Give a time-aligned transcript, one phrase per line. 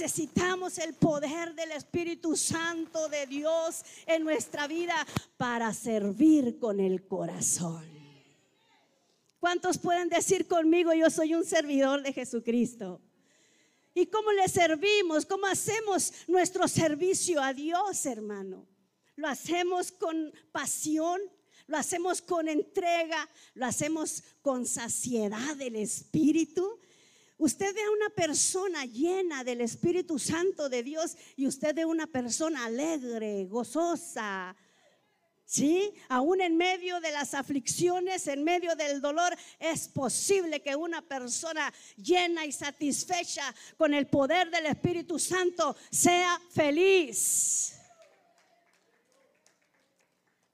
[0.00, 4.94] Necesitamos el poder del Espíritu Santo de Dios en nuestra vida
[5.36, 7.84] para servir con el corazón.
[9.40, 13.00] ¿Cuántos pueden decir conmigo, yo soy un servidor de Jesucristo?
[13.92, 15.26] ¿Y cómo le servimos?
[15.26, 18.68] ¿Cómo hacemos nuestro servicio a Dios, hermano?
[19.16, 21.20] ¿Lo hacemos con pasión?
[21.66, 23.28] ¿Lo hacemos con entrega?
[23.54, 26.78] ¿Lo hacemos con saciedad del Espíritu?
[27.38, 32.08] Usted ve a una persona llena del Espíritu Santo de Dios y usted ve una
[32.08, 34.56] persona alegre, gozosa.
[35.44, 41.00] Sí, aún en medio de las aflicciones, en medio del dolor, es posible que una
[41.00, 47.78] persona llena y satisfecha con el poder del Espíritu Santo sea feliz.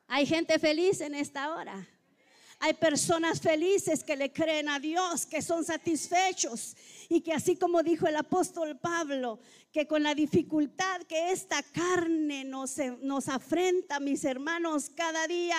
[0.07, 1.88] Hay gente feliz en esta hora.
[2.64, 6.74] Hay personas felices que le creen a Dios, que son satisfechos
[7.10, 9.38] y que así como dijo el apóstol Pablo,
[9.70, 15.59] que con la dificultad que esta carne nos, nos afrenta, mis hermanos, cada día,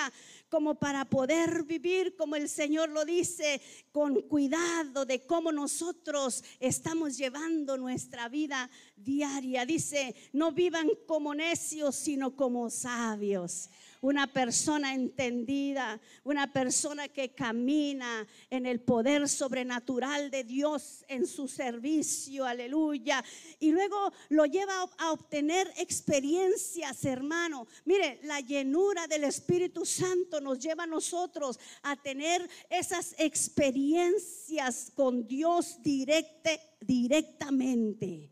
[0.50, 3.61] como para poder vivir como el Señor lo dice,
[3.92, 9.64] con cuidado de cómo nosotros estamos llevando nuestra vida diaria.
[9.64, 13.70] Dice, no vivan como necios, sino como sabios
[14.06, 21.48] una persona entendida, una persona que camina en el poder sobrenatural de Dios en su
[21.48, 23.23] servicio, aleluya.
[23.59, 27.66] Y luego lo lleva a obtener experiencias, hermano.
[27.83, 35.26] Mire, la llenura del Espíritu Santo nos lleva a nosotros a tener esas experiencias con
[35.26, 38.30] Dios directe, directamente.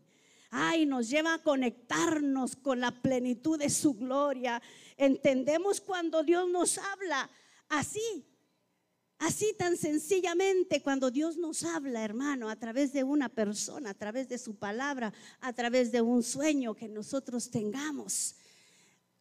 [0.51, 4.61] Ay, nos lleva a conectarnos con la plenitud de su gloria
[4.97, 7.30] entendemos cuando Dios nos habla
[7.69, 8.25] así,
[9.19, 14.27] así tan sencillamente, cuando Dios nos habla, hermano, a través de una persona, a través
[14.27, 18.35] de su palabra, a través de un sueño que nosotros tengamos.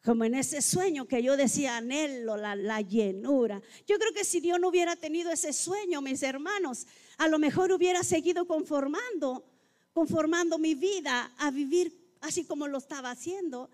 [0.05, 3.63] Como en ese sueño que yo decía, anhelo la, la llenura.
[3.87, 6.87] Yo creo que si Dios no hubiera tenido ese sueño, mis hermanos,
[7.19, 9.45] a lo mejor hubiera seguido conformando,
[9.93, 13.71] conformando mi vida a vivir así como lo estaba haciendo.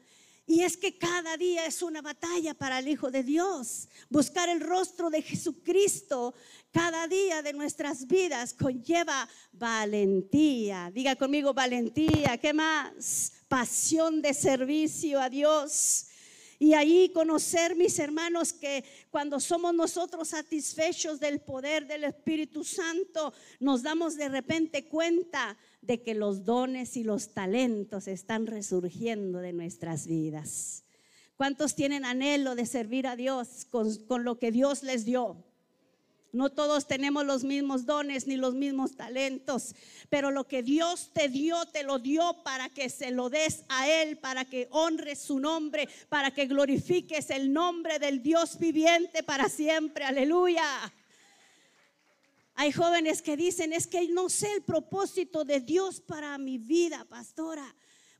[0.49, 3.87] Y es que cada día es una batalla para el Hijo de Dios.
[4.09, 6.35] Buscar el rostro de Jesucristo
[6.73, 10.91] cada día de nuestras vidas conlleva valentía.
[10.91, 12.39] Diga conmigo valentía.
[12.39, 13.33] ¿Qué más?
[13.47, 16.07] Pasión de servicio a Dios.
[16.59, 23.35] Y ahí conocer, mis hermanos, que cuando somos nosotros satisfechos del poder del Espíritu Santo,
[23.61, 29.53] nos damos de repente cuenta de que los dones y los talentos están resurgiendo de
[29.53, 30.85] nuestras vidas.
[31.37, 35.45] ¿Cuántos tienen anhelo de servir a Dios con, lo que Dios les dio?
[36.33, 39.75] No todos tenemos los mismos dones ni los mismos talentos,
[40.11, 43.89] pero lo que Dios te dio, te lo dio para que se lo des a
[43.89, 49.49] Él, para que honres su nombre, para que glorifiques el nombre del Dios viviente para
[49.49, 50.05] siempre.
[50.05, 50.65] Aleluya.
[52.61, 57.05] Hay jóvenes que dicen, es que no sé el propósito de Dios para mi vida,
[57.05, 57.73] pastora.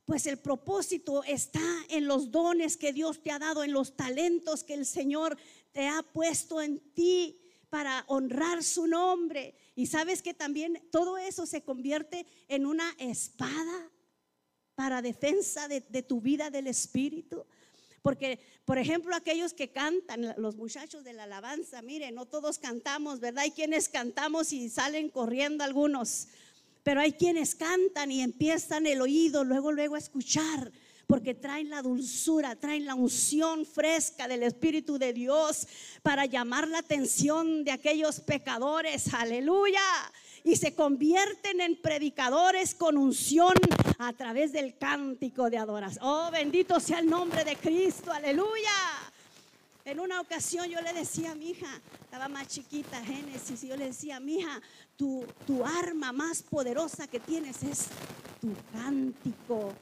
[0.05, 4.63] Pues el propósito está en los dones que Dios te ha dado, en los talentos
[4.63, 5.37] que el Señor
[5.73, 7.37] te ha puesto en ti
[7.69, 9.55] para honrar su nombre.
[9.75, 13.91] Y sabes que también todo eso se convierte en una espada
[14.73, 17.45] para defensa de, de tu vida del Espíritu.
[18.01, 23.19] Porque, por ejemplo, aquellos que cantan, los muchachos de la alabanza, miren, no todos cantamos,
[23.19, 23.43] ¿verdad?
[23.43, 26.27] Hay quienes cantamos y salen corriendo algunos,
[26.83, 30.71] pero hay quienes cantan y empiezan el oído luego, luego a escuchar
[31.07, 35.67] porque traen la dulzura, traen la unción fresca del Espíritu de Dios
[36.03, 39.11] para llamar la atención de aquellos pecadores.
[39.15, 39.81] Aleluya
[40.43, 43.53] y se convierten en predicadores con unción
[43.97, 46.03] a través del cántico de adoración.
[46.03, 48.71] Oh, bendito sea el nombre de Cristo, aleluya.
[49.85, 53.75] En una ocasión yo le decía a mi hija, estaba más chiquita, Génesis, y yo
[53.75, 54.61] le decía, mi hija,
[54.95, 57.87] tu, tu arma más poderosa que tienes es
[58.39, 59.73] tu cántico.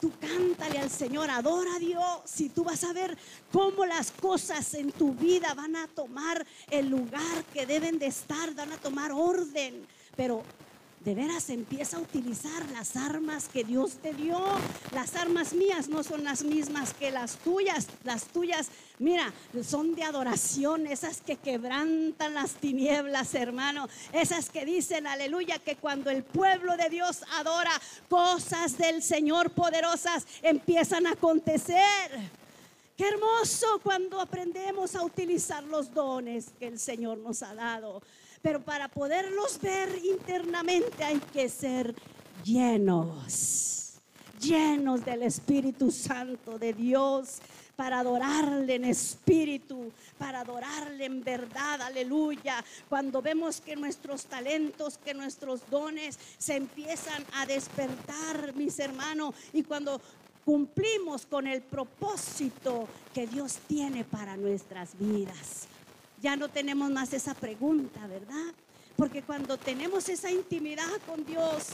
[0.00, 3.16] Tú cántale al Señor, adora a Dios y tú vas a ver
[3.50, 8.54] cómo las cosas en tu vida van a tomar el lugar que deben de estar,
[8.54, 9.86] van a tomar orden
[10.16, 10.42] pero
[11.06, 14.42] de veras empieza a utilizar las armas que Dios te dio.
[14.92, 17.86] Las armas mías no son las mismas que las tuyas.
[18.02, 19.32] Las tuyas, mira,
[19.64, 23.88] son de adoración, esas que quebrantan las tinieblas, hermano.
[24.12, 30.26] Esas que dicen, aleluya, que cuando el pueblo de Dios adora, cosas del Señor poderosas
[30.42, 32.10] empiezan a acontecer.
[32.96, 38.02] Qué hermoso cuando aprendemos a utilizar los dones que el Señor nos ha dado.
[38.42, 41.94] Pero para poderlos ver internamente hay que ser
[42.44, 43.72] llenos.
[44.40, 47.40] llenos del Espíritu Santo de Dios
[47.76, 52.64] para adorarle en espíritu, para adorarle en verdad, aleluya.
[52.88, 59.62] Cuando vemos que nuestros talentos, que nuestros dones se empiezan a despertar, mis hermanos, y
[59.62, 60.00] cuando
[60.44, 65.68] cumplimos con el propósito que Dios tiene para nuestras vidas.
[66.26, 68.52] Ya no tenemos más esa pregunta, ¿verdad?
[68.96, 71.66] Porque cuando tenemos esa intimidad con Dios,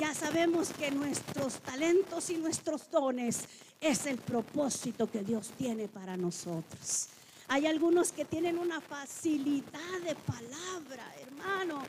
[0.00, 3.44] ya sabemos que nuestros talentos y nuestros dones
[3.80, 7.06] es el propósito que Dios tiene para nosotros.
[7.46, 11.80] Hay algunos que tienen una facilidad de palabra, hermano,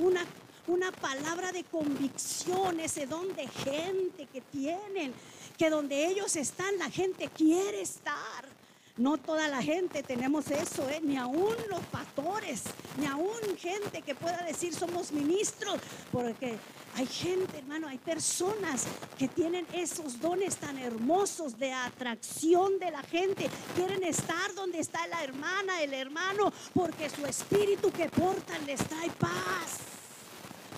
[0.00, 0.26] una,
[0.66, 5.14] una palabra de convicción, ese don de gente que tienen,
[5.56, 8.59] que donde ellos están la gente quiere estar.
[9.00, 11.00] No toda la gente tenemos eso, ¿eh?
[11.02, 12.64] ni aún los pastores,
[12.98, 15.80] ni aún gente que pueda decir somos ministros,
[16.12, 16.58] porque
[16.96, 18.84] hay gente, hermano, hay personas
[19.16, 23.48] que tienen esos dones tan hermosos de atracción de la gente.
[23.74, 29.08] Quieren estar donde está la hermana, el hermano, porque su espíritu que portan les trae
[29.12, 29.78] paz.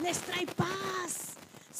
[0.00, 1.31] Les trae paz.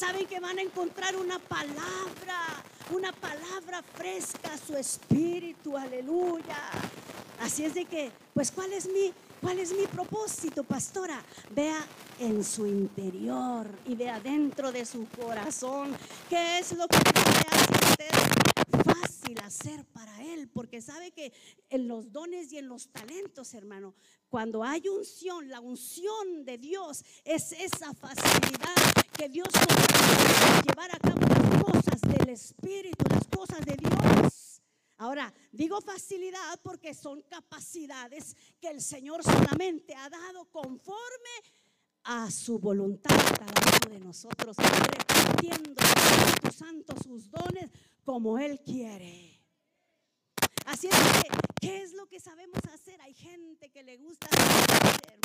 [0.05, 2.61] Saben que van a encontrar una palabra,
[2.91, 6.57] una palabra fresca a su espíritu, aleluya.
[7.39, 11.23] Así es de que, pues, ¿cuál es mi, cuál es mi propósito, pastora?
[11.51, 11.87] Vea
[12.19, 15.95] en su interior y vea dentro de su corazón
[16.29, 21.31] qué es lo que hace usted fácil hacer para él, porque sabe que
[21.69, 23.93] en los dones y en los talentos, hermano,
[24.27, 30.99] cuando hay unción, la unción de Dios es esa facilidad que Dios nos llevar a
[30.99, 34.61] cabo las cosas del Espíritu, las cosas de Dios.
[34.97, 41.29] Ahora, digo facilidad porque son capacidades que el Señor solamente ha dado conforme
[42.03, 47.69] a su voluntad cada uno de nosotros, repartiendo el Espíritu Santo sus dones
[48.03, 49.41] como Él quiere.
[50.65, 51.29] Así es que,
[51.61, 52.99] ¿qué es lo que sabemos hacer?
[52.99, 55.19] Hay gente que le gusta hacer,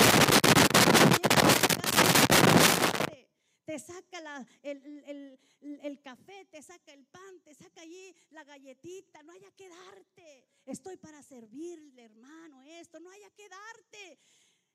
[3.69, 9.51] te saca el, café, te saca el pan, te saca allí la galletita, no haya
[9.51, 10.43] que darte.
[10.65, 14.17] Estoy para servirle, hermano, esto, no haya que darte.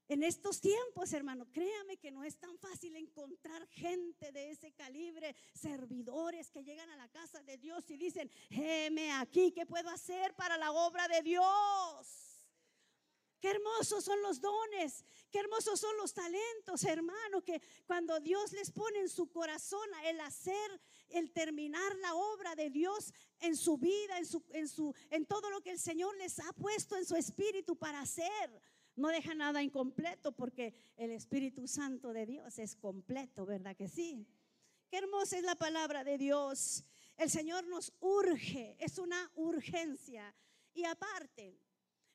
[0.07, 5.35] En estos tiempos, hermano, créame que no es tan fácil encontrar gente de ese calibre,
[5.55, 10.37] servidores que llegan a la casa de Dios y dicen, heme aquí, ¿qué puedo hacer
[10.37, 12.34] para la obra de Dios?
[13.45, 18.71] Qué hermosos son los dones, qué hermosos son los talentos, hermano, que cuando Dios les
[18.71, 20.81] pone en su corazón el hacer,
[21.11, 25.51] el terminar la obra de Dios en su vida, en, su, en, su, en todo
[25.51, 28.63] lo que el Señor les ha puesto en su espíritu para hacer.
[28.97, 34.27] No deja nada incompleto porque el Espíritu Santo de Dios es completo, ¿verdad que sí?
[34.89, 36.83] Qué hermosa es la palabra de Dios.
[37.19, 40.35] El Señor nos urge, es una urgencia.
[40.73, 41.59] Y aparte,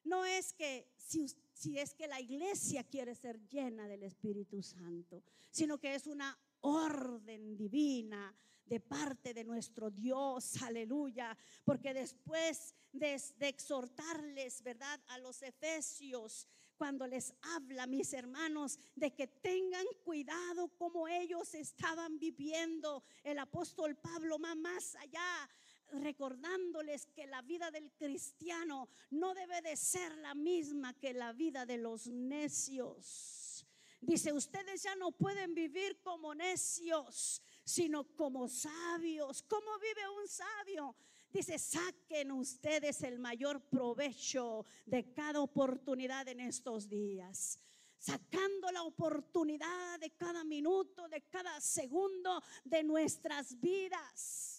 [0.04, 5.78] no es que si, es que la iglesia quiere ser llena del Espíritu Santo, sino
[5.78, 8.36] que es una orden divina
[8.66, 15.00] de parte de nuestro Dios, aleluya, porque después de, de, exhortarles, ¿verdad?
[15.08, 16.48] A los efesios,
[16.80, 23.98] cuando les habla, mis hermanos, de que tengan cuidado como ellos estaban viviendo, el apóstol
[23.98, 25.50] Pablo va más allá
[25.92, 31.66] recordándoles que la vida del cristiano no debe de ser la misma que la vida
[31.66, 33.66] de los necios.
[34.02, 39.44] Dice, ustedes ya no pueden vivir como necios, sino como sabios.
[39.44, 40.96] ¿Cómo vive un sabio?
[41.32, 47.60] Dice, saquen ustedes el mayor provecho de cada oportunidad en estos días
[48.02, 54.59] sacando la oportunidad de cada minuto, de cada segundo de nuestras vidas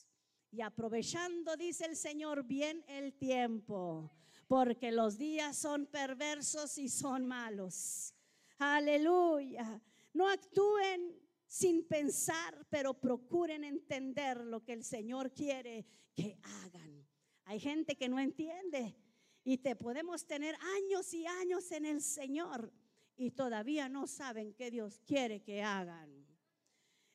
[0.50, 4.12] y aprovechando, dice el Señor, bien el tiempo,
[4.49, 8.14] porque los días son perversos y son malos.
[8.59, 9.80] Aleluya.
[10.12, 17.07] No actúen sin pensar, pero procuren entender lo que el Señor quiere que hagan.
[17.45, 18.97] Hay gente que no entiende
[19.45, 22.73] y te podemos tener años y años en el Señor
[23.16, 26.30] y todavía no saben qué Dios quiere que hagan.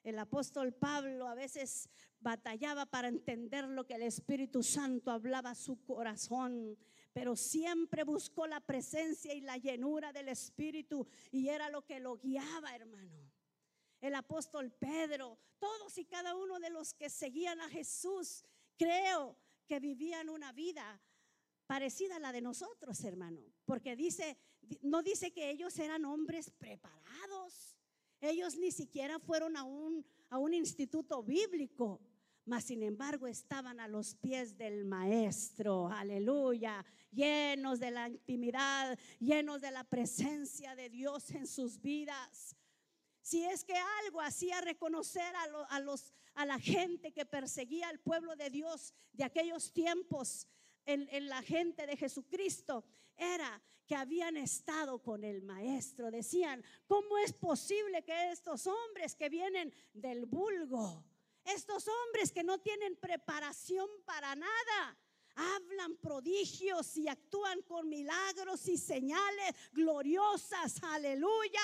[0.06, 5.56] El apóstol Pablo a veces batallaba para entender lo que el Espíritu Santo hablaba a
[5.56, 6.78] su corazón,
[7.12, 12.18] pero siempre buscó la presencia y la llenura del Espíritu y era lo que lo
[12.18, 13.32] guiaba, hermano.
[14.00, 18.46] El apóstol Pedro, todos y cada uno de los que seguían a Jesús,
[18.78, 19.36] creo
[19.66, 21.02] que vivían una vida
[21.66, 24.38] parecida a la de nosotros, hermano, porque dice,
[24.84, 27.75] no dice que ellos eran hombres preparados
[28.22, 32.02] ellos ni siquiera fueron a un, a un instituto bíblico,
[32.46, 39.62] mas sin embargo estaban a los pies del maestro, aleluya, llenos de la intimidad, llenos
[39.62, 42.56] de la presencia de Dios en sus vidas.
[43.22, 45.34] Si es que algo hacía reconocer
[45.70, 50.48] a, los, a la gente que perseguía al pueblo de Dios de aquellos tiempos,
[50.86, 52.84] en, la gente de Jesucristo
[53.18, 56.12] era que habían estado con el maestro.
[56.12, 61.04] Decían, ¿cómo es posible que estos hombres que vienen del vulgo,
[61.44, 64.98] estos hombres que no tienen preparación para nada,
[65.36, 70.82] hablan prodigios y actúan con milagros y señales gloriosas.
[70.84, 71.62] Aleluya.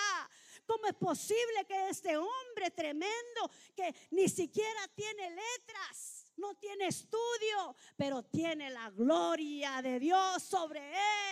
[0.66, 7.76] ¿Cómo es posible que este hombre tremendo que ni siquiera tiene letras, no tiene estudio,
[7.96, 10.80] pero tiene la gloria de Dios sobre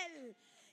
[0.06, 0.09] él?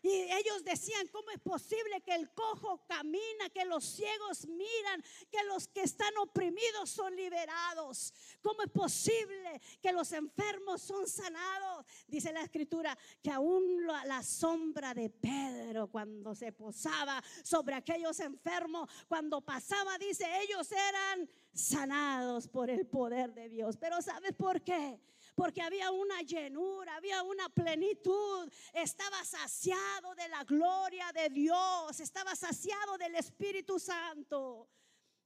[0.07, 5.43] Y ellos decían, ¿cómo es posible que el cojo camina, que los ciegos miran, que
[5.49, 8.15] los que están oprimidos son liberados?
[8.41, 11.85] ¿Cómo es posible que los enfermos son sanados?
[12.07, 18.89] Dice la escritura que aún la sombra de Pedro cuando se posaba sobre aquellos enfermos,
[19.09, 23.77] cuando pasaba, dice, ellos eran sanados por el poder de Dios.
[23.77, 25.01] Pero ¿sabes por qué?
[25.37, 32.35] Porque había una llenura, había una plenitud, estaba saciado de la gloria de Dios, estaba
[32.35, 34.67] saciado del Espíritu Santo.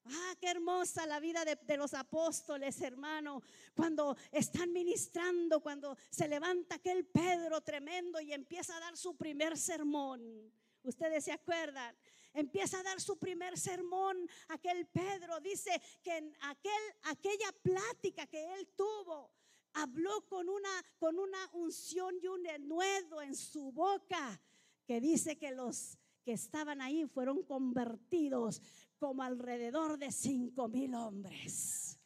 [0.05, 3.41] Ah, qué hermosa la vida de, los apóstoles, hermano.
[3.77, 9.57] Cuando están ministrando, cuando se levanta aquel Pedro tremendo y empieza a dar su primer
[9.57, 10.53] sermón.
[10.83, 11.97] Ustedes se acuerdan,
[12.33, 14.29] empieza a dar su primer sermón.
[14.49, 19.31] Aquel Pedro dice que en aquel, aquella plática que él tuvo,
[19.75, 24.41] habló con una, con una unción y un denuedo en su boca
[24.87, 28.61] que dice que los que estaban ahí fueron convertidos
[28.99, 31.97] como alrededor de cinco mil hombres.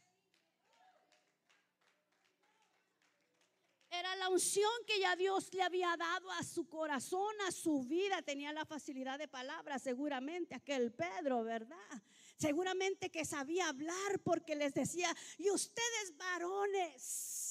[3.90, 8.22] Era la unción que ya Dios le había dado a su corazón, a su vida.
[8.22, 12.02] Tenía la facilidad de palabra, seguramente, aquel Pedro, ¿verdad?
[12.36, 17.43] Seguramente que sabía hablar porque les decía, y ustedes varones,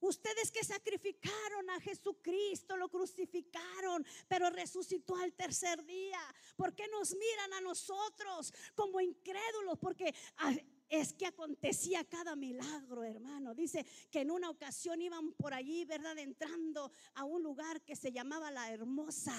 [0.00, 6.20] Ustedes que sacrificaron a Jesucristo, lo crucificaron, pero resucitó al tercer día.
[6.56, 9.78] ¿Por qué nos miran a nosotros como incrédulos?
[9.78, 10.52] Porque ah,
[10.88, 13.54] es que acontecía cada milagro, hermano.
[13.54, 16.18] Dice que en una ocasión iban por allí, ¿verdad?
[16.18, 19.34] Entrando a un lugar que se llamaba La Hermosa.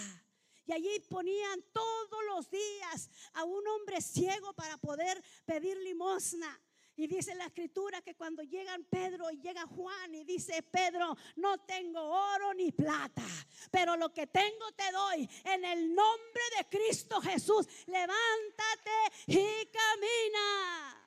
[0.65, 6.59] Y allí ponían todos los días a un hombre ciego para poder pedir limosna.
[6.97, 11.57] Y dice la escritura que cuando llegan Pedro y llega Juan y dice, Pedro, no
[11.59, 13.25] tengo oro ni plata,
[13.69, 17.67] pero lo que tengo te doy en el nombre de Cristo Jesús.
[17.87, 18.91] Levántate
[19.27, 21.05] y camina.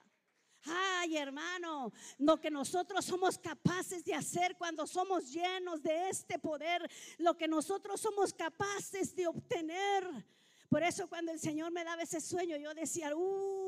[0.71, 6.87] Ay, hermano, lo que nosotros somos capaces de hacer cuando somos llenos de este poder,
[7.17, 10.27] lo que nosotros somos capaces de obtener.
[10.69, 13.68] Por eso cuando el Señor me daba ese sueño, yo decía, uh,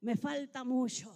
[0.00, 1.14] me falta mucho.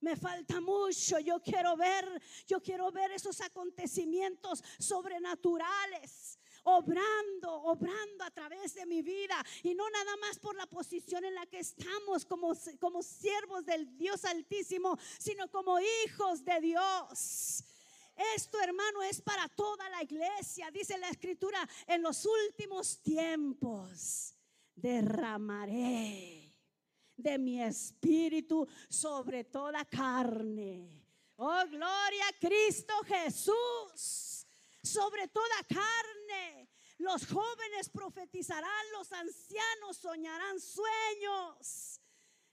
[0.00, 1.18] Me falta mucho.
[1.18, 9.02] Yo quiero ver, yo quiero ver esos acontecimientos sobrenaturales obrando, obrando a través de mi
[9.02, 13.64] vida y no nada más por la posición en la que estamos como, como siervos
[13.64, 17.64] del Dios Altísimo, sino como hijos de Dios.
[18.36, 20.70] Esto, hermano, es para toda la iglesia.
[20.70, 24.34] Dice la escritura, en los últimos tiempos
[24.74, 26.43] derramaré
[27.16, 31.04] de mi espíritu sobre toda carne.
[31.36, 34.46] Oh, gloria a Cristo Jesús.
[34.82, 36.68] Sobre toda carne.
[36.98, 42.00] Los jóvenes profetizarán, los ancianos soñarán sueños.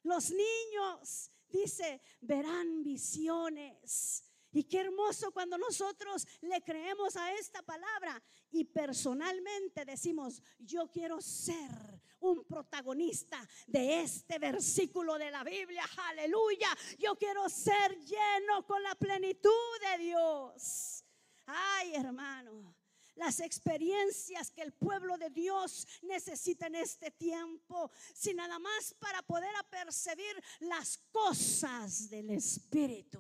[0.04, 4.24] Los niños, dice, verán visiones.
[4.52, 11.22] Y qué hermoso cuando nosotros le creemos a esta palabra y personalmente decimos, yo quiero
[11.22, 15.84] ser un protagonista de este versículo de la Biblia.
[16.10, 16.70] Aleluya.
[16.98, 19.52] Yo quiero ser lleno con la plenitud
[19.82, 21.04] de Dios.
[21.46, 22.76] Ay, hermano
[23.16, 29.22] las experiencias que el pueblo de Dios necesita en este tiempo, sin nada más para
[29.22, 33.20] poder apercibir las cosas del Espíritu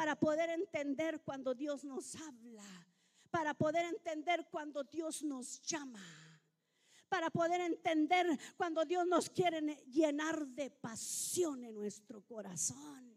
[0.00, 2.64] para poder entender cuando Dios nos habla,
[3.30, 6.02] para poder entender cuando Dios nos llama,
[7.10, 8.26] para poder entender
[8.56, 13.10] cuando Dios nos quiere llenar de pasión en nuestro corazón.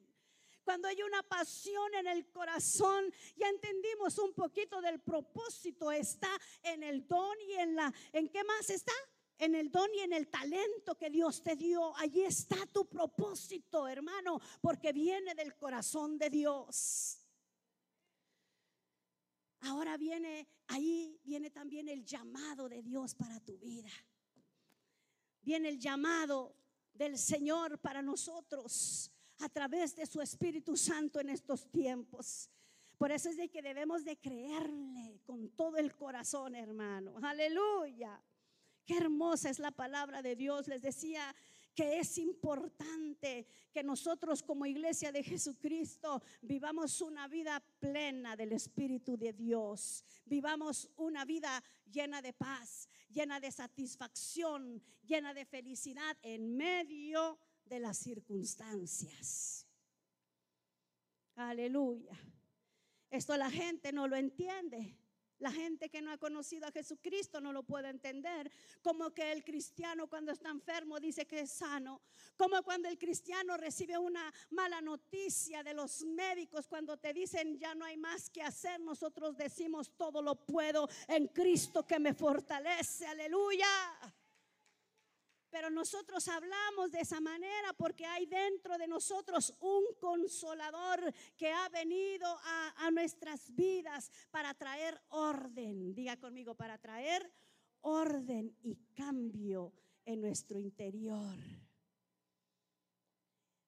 [0.66, 3.06] Cuando hay una pasión en el corazón,
[3.38, 5.92] ya entendimos un poquito del propósito.
[5.92, 6.30] Está
[6.64, 8.94] en el don y en la, ¿en qué más está?
[9.40, 11.96] en el don y en el talento que Dios te dio.
[11.98, 17.23] Allí está tu propósito, hermano, porque viene del corazón de Dios.
[19.66, 23.90] Ahora viene, ahí viene también el llamado de Dios para tu vida.
[25.42, 26.56] Viene el llamado
[26.94, 32.50] del Señor para nosotros a través de su Espíritu Santo en estos tiempos.
[32.98, 37.16] Por eso es de que debemos de creerle con todo el corazón, hermano.
[37.22, 38.22] Aleluya.
[38.86, 40.68] Qué hermosa es la palabra de Dios.
[40.68, 41.34] Les decía
[41.76, 49.18] que es importante que nosotros como iglesia de Jesucristo vivamos una vida plena del Espíritu
[49.18, 50.04] de Dios.
[50.26, 57.80] Vivamos una vida llena de paz, llena de satisfacción, llena de felicidad en medio de
[57.80, 59.68] las circunstancias.
[61.36, 62.16] Aleluya.
[63.10, 64.98] Esto la gente no lo entiende.
[65.44, 68.50] La gente que no ha conocido a Jesucristo no lo puede entender.
[68.82, 72.00] Como que el cristiano cuando está enfermo dice que es sano.
[72.38, 77.76] Como cuando el cristiano recibe una mala noticia de los médicos cuando te dicen ya
[77.76, 78.80] no hay más que hacer.
[78.80, 83.06] Nosotros decimos todo lo puedo en Cristo que me fortalece.
[83.06, 83.68] Aleluya.
[85.54, 91.70] Pero nosotros hablamos de esa manera porque hay dentro de nosotros un consolador que ha
[91.70, 95.94] venido a, nuestras vidas para traer orden.
[95.94, 97.32] Diga conmigo, para traer
[97.82, 99.72] orden y cambio
[100.06, 101.38] en nuestro interior.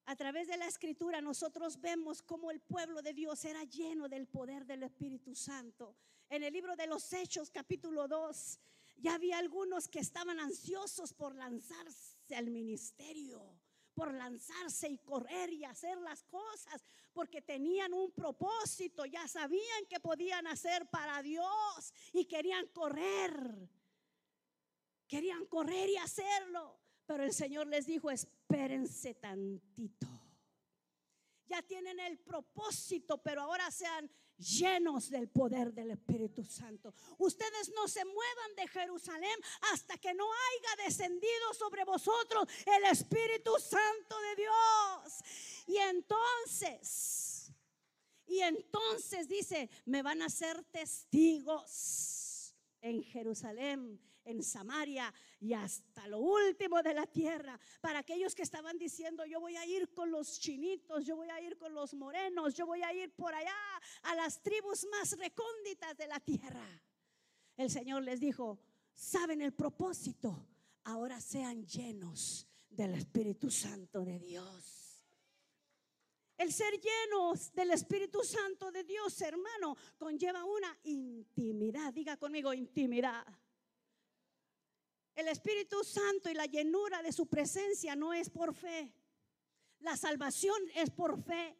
[0.06, 4.26] A través de la escritura nosotros vemos cómo el pueblo de Dios era lleno del
[4.26, 5.94] poder del Espíritu Santo.
[6.28, 8.58] En el libro de los Hechos capítulo 2
[8.96, 13.58] ya había algunos que estaban ansiosos por lanzarse al ministerio,
[13.94, 20.00] por lanzarse y correr y hacer las cosas, porque tenían un propósito, ya sabían que
[20.00, 23.70] podían hacer para Dios y querían correr.
[25.08, 30.16] Querían correr y hacerlo, pero el Señor les dijo, espérense tantito
[31.48, 36.94] ya tienen el propósito, pero ahora sean llenos del poder del Espíritu Santo.
[37.18, 39.38] Ustedes no se muevan de Jerusalén
[39.72, 45.24] hasta que no haya descendido sobre vosotros el Espíritu Santo de Dios.
[45.66, 47.52] Y entonces,
[48.26, 56.18] y entonces dice, me van a ser testigos en Jerusalén, en Samaria y hasta lo
[56.18, 57.58] último de la tierra.
[57.80, 61.40] Para aquellos que estaban diciendo, yo voy a ir con los chinitos, yo voy a
[61.40, 63.56] ir con los morenos, yo voy a ir por allá
[64.02, 66.66] a las tribus más recónditas de la tierra.
[67.56, 68.58] El Señor les dijo,
[68.92, 70.46] ¿saben el propósito?
[70.84, 74.86] Ahora sean llenos del Espíritu Santo de Dios.
[76.36, 81.94] El ser llenos del Espíritu Santo de Dios, hermano, conlleva una intimidad.
[81.94, 83.26] Diga conmigo, intimidad.
[85.16, 88.92] El Espíritu Santo y la llenura de su presencia no es por fe.
[89.80, 91.56] La salvación es por fe.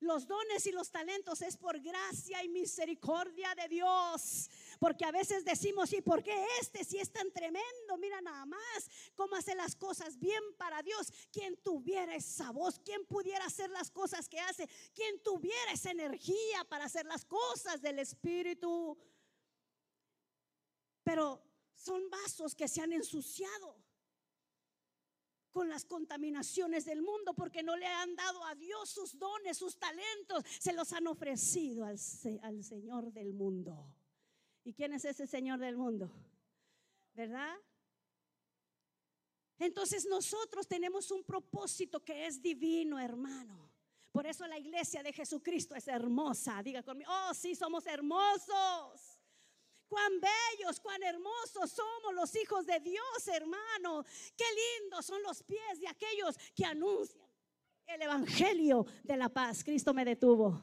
[0.00, 4.50] Los dones y los talentos es por gracia y misericordia de Dios.
[4.80, 7.96] Porque a veces decimos, ¿y por qué este si es tan tremendo?
[7.98, 11.12] Mira nada más cómo hace las cosas bien para Dios.
[11.30, 16.64] Quien tuviera esa voz, quien pudiera hacer las cosas que hace, quien tuviera esa energía
[16.68, 18.98] para hacer las cosas del Espíritu.
[21.04, 21.51] Pero
[21.82, 23.76] son vasos que se han ensuciado
[25.50, 29.76] con las contaminaciones del mundo porque no le han dado a Dios sus dones, sus
[29.76, 33.92] talentos, se los han ofrecido al, Señor del mundo.
[34.64, 36.10] ¿Y quién es ese Señor del mundo?
[37.14, 37.54] ¿Verdad?
[39.58, 43.70] Entonces nosotros tenemos un propósito que es divino, hermano.
[44.12, 46.62] Por eso la iglesia de Jesucristo es hermosa.
[46.62, 49.21] Diga conmigo, oh sí, somos hermosos
[49.92, 54.02] cuán bellos, cuán hermosos somos los hijos de Dios, hermano.
[54.34, 54.44] Qué
[54.80, 57.28] lindos son los pies de aquellos que anuncian
[57.86, 59.62] el Evangelio de la paz.
[59.62, 60.62] Cristo me detuvo.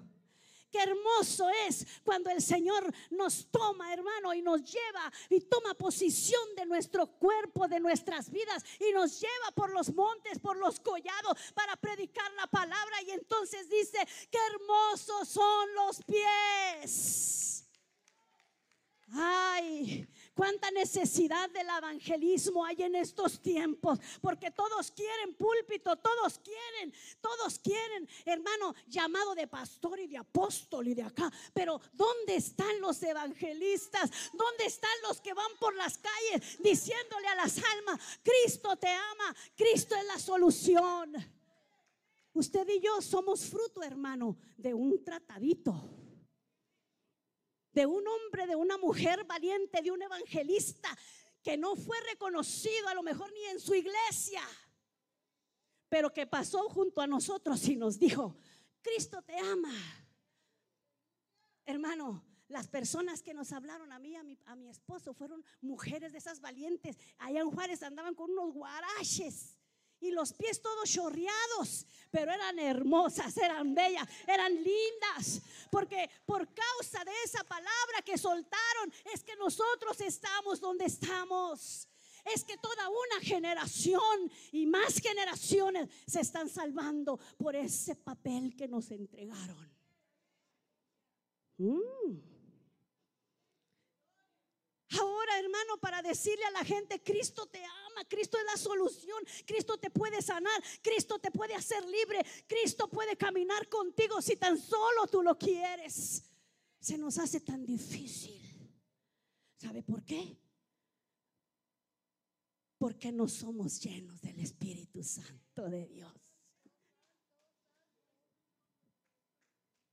[0.72, 6.56] Qué hermoso es cuando el Señor nos toma, hermano, y nos lleva y toma posición
[6.56, 11.38] de nuestro cuerpo, de nuestras vidas, y nos lleva por los montes, por los collados,
[11.54, 13.02] para predicar la palabra.
[13.06, 14.00] Y entonces dice,
[14.32, 17.59] qué hermosos son los pies
[19.12, 26.94] Ay, cuánta necesidad del evangelismo hay en estos tiempos, porque todos quieren púlpito, todos quieren,
[27.20, 31.32] todos quieren, hermano, llamado de pastor y de apóstol y de acá.
[31.54, 34.12] Pero ¿dónde están los evangelistas?
[34.34, 39.36] ¿Dónde están los que van por las calles diciéndole a las almas, Cristo te ama,
[39.56, 41.16] Cristo es la solución?
[42.34, 45.99] Usted y yo somos fruto, hermano, de un tratadito
[47.72, 50.90] de un hombre, de una mujer valiente, de un evangelista
[51.44, 54.42] que no fue reconocido a lo mejor ni en su iglesia,
[55.88, 58.38] pero que pasó junto a nosotros y nos dijo,
[58.82, 59.74] Cristo te ama.
[61.66, 66.12] Hermano, las personas que nos hablaron a mí, a mi, a mi esposo, fueron mujeres
[66.12, 66.98] de esas valientes.
[67.20, 69.59] Allá en Juárez andaban con unos guaraches
[70.02, 77.04] y los pies todos chorreados, pero eran hermosas, eran bellas, eran lindas, porque por causa
[77.04, 81.88] de esa palabra que soltaron es que nosotros estamos donde estamos.
[82.26, 88.68] Es que toda una generación y más generaciones se están salvando por ese papel que
[88.68, 89.70] nos entregaron.
[91.58, 92.30] Mm.
[95.00, 99.78] Ahora, hermano, para decirle a la gente, Cristo te ama, Cristo es la solución, Cristo
[99.78, 105.08] te puede sanar, Cristo te puede hacer libre, Cristo puede caminar contigo si tan solo
[105.08, 106.24] tú lo quieres.
[106.80, 108.40] Se nos hace tan difícil.
[109.58, 110.38] ¿Sabe por qué?
[112.78, 116.14] Porque no somos llenos del Espíritu Santo de Dios.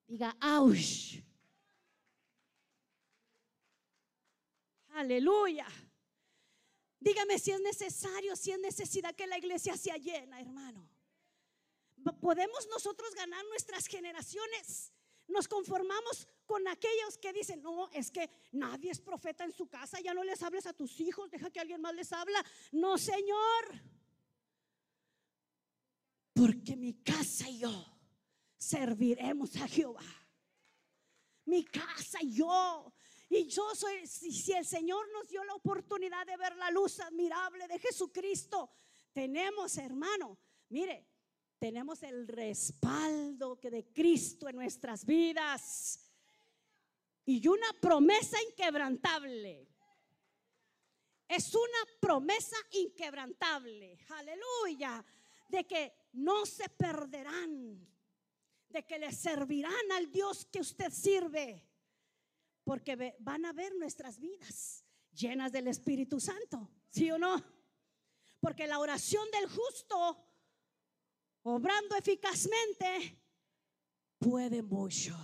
[0.07, 1.27] Diga, ¡auch!
[4.97, 5.67] Aleluya.
[7.01, 10.89] Dígame si es necesario, si es necesidad que la iglesia sea llena, hermano.
[12.21, 14.93] ¿Podemos nosotros ganar nuestras generaciones?
[15.29, 20.01] Nos conformamos con aquellos que dicen, no, es que nadie es profeta en su casa,
[20.01, 22.45] ya no les hables a tus hijos, deja que alguien más les habla.
[22.73, 23.65] No, Señor.
[26.33, 27.97] Porque mi casa y yo
[28.57, 30.05] serviremos a Jehová.
[31.45, 32.93] Mi casa y yo
[33.29, 37.67] y yo soy, si, el Señor nos dio la oportunidad de ver la luz admirable
[37.67, 38.71] de Jesucristo,
[39.13, 41.09] tenemos, hermano, mire,
[41.59, 46.13] tenemos el respaldo que de Cristo en nuestras vidas
[47.25, 49.67] y una promesa inquebrantable.
[51.29, 55.05] Es una promesa inquebrantable, aleluya,
[55.49, 57.85] de que no se perderán,
[58.69, 61.65] de que le servirán al Dios que usted sirve
[62.67, 67.41] porque van a ver nuestras vidas llenas del Espíritu Santo, ¿sí o no?
[68.41, 70.27] Porque la oración del justo,
[71.45, 73.23] obrando eficazmente,
[74.19, 75.17] puede mucho.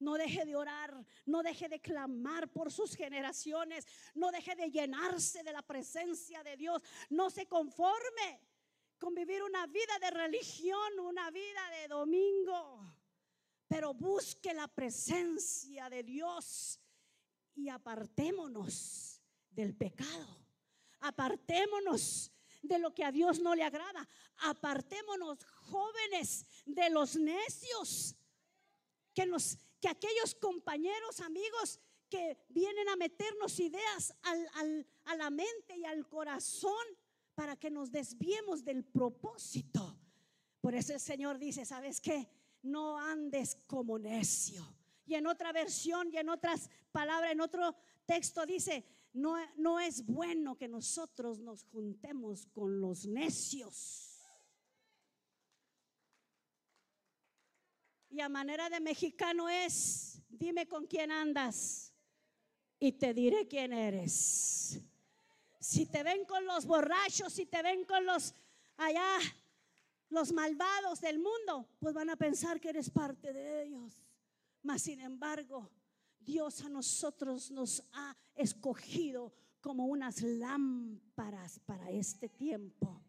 [0.00, 5.44] No deje de orar, no deje de clamar por sus generaciones, no deje de llenarse
[5.44, 8.40] de la presencia de Dios, no se conforme
[8.98, 12.95] con vivir una vida de religión, una vida de domingo
[13.68, 16.80] pero busque la presencia de Dios
[17.54, 20.46] y apartémonos del pecado.
[21.00, 24.08] Apartémonos de lo que a Dios no le agrada.
[24.38, 28.14] Apartémonos jóvenes de los necios.
[29.14, 34.14] Que, nos, que aquellos compañeros, amigos que vienen a meternos ideas
[35.04, 36.86] a la mente y al corazón
[37.34, 39.98] para que nos desviemos del propósito.
[40.60, 42.28] Por eso el Señor dice, ¿sabes qué?
[42.66, 44.64] No andes como necio.
[45.06, 47.74] Y en otra versión y en otras palabras, en otro
[48.04, 54.12] texto dice, no, no es bueno que nosotros nos juntemos con los necios.
[58.10, 61.92] Y a manera de mexicano es, dime con quién andas
[62.78, 64.80] y te diré quién eres.
[65.60, 68.34] Si te ven con los borrachos, si te ven con los
[68.76, 69.18] allá
[70.08, 74.02] los malvados del mundo, pues van a pensar que eres parte de ellos.
[74.62, 75.70] Mas, sin embargo,
[76.18, 83.02] Dios a nosotros nos ha escogido como unas lámparas para este tiempo,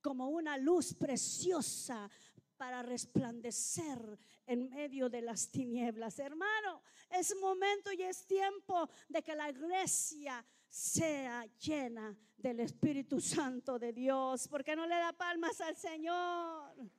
[0.00, 2.10] como una luz preciosa
[2.56, 6.18] para resplandecer en medio de las tinieblas.
[6.20, 13.78] Hermano, es momento y es tiempo de que la iglesia sea llena del Espíritu Santo
[13.78, 14.48] de Dios.
[14.48, 16.90] porque no le da palmas al Señor?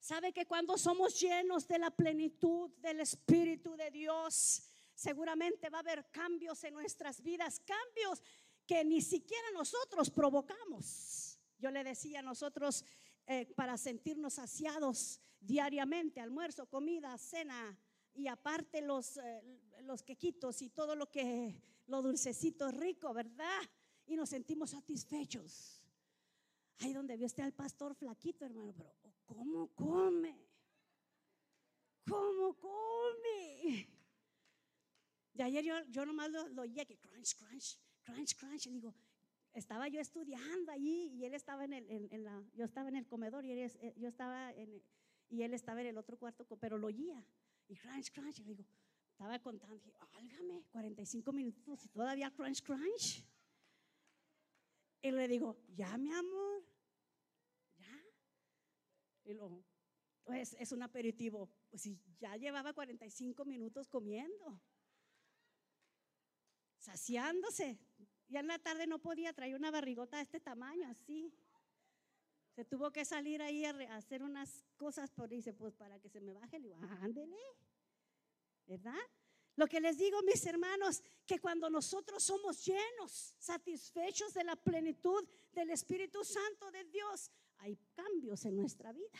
[0.00, 5.82] ¿Sabe que cuando somos llenos de la plenitud del Espíritu de Dios, seguramente va a
[5.82, 8.20] haber cambios en nuestras vidas, cambios
[8.66, 11.38] que ni siquiera nosotros provocamos?
[11.58, 12.84] Yo le decía a nosotros,
[13.24, 17.78] eh, para sentirnos saciados diariamente, almuerzo, comida, cena,
[18.14, 19.42] y aparte los, eh,
[19.82, 23.60] los quequitos y todo lo que, lo dulcecito rico, ¿verdad?
[24.06, 25.82] Y nos sentimos satisfechos.
[26.78, 28.92] Ahí donde vio usted al pastor flaquito, hermano, pero
[29.26, 30.48] ¿cómo come?
[32.08, 33.88] ¿Cómo come?
[35.34, 38.66] De ayer yo, yo nomás lo, oía que crunch, crunch, crunch, crunch.
[38.66, 38.94] Y digo,
[39.52, 43.06] estaba yo estudiando allí y él estaba en, el, en, la, yo estaba en el
[43.06, 44.82] comedor y él, yo estaba en,
[45.28, 47.24] y él estaba en el otro cuarto, pero lo oía.
[47.70, 48.40] Y crunch, crunch.
[48.40, 48.66] Y le digo,
[49.12, 53.24] estaba contando, dije, álgame, 45 minutos y todavía crunch, crunch.
[55.02, 56.64] Y le digo, ya, mi amor,
[57.78, 58.04] ya.
[59.24, 59.64] Y luego,
[60.24, 61.48] pues es un aperitivo.
[61.70, 64.60] Pues si ya llevaba 45 minutos comiendo,
[66.78, 67.78] saciándose.
[68.28, 71.32] Ya en la tarde no podía traer una barrigota de este tamaño, así.
[72.54, 76.20] Se tuvo que salir ahí a hacer unas cosas, por dice, pues para que se
[76.20, 77.38] me baje, le digo, ándele,
[78.66, 79.00] ¿verdad?
[79.56, 85.28] Lo que les digo, mis hermanos, que cuando nosotros somos llenos, satisfechos de la plenitud
[85.52, 89.18] del Espíritu Santo de Dios, hay cambios en nuestra vida.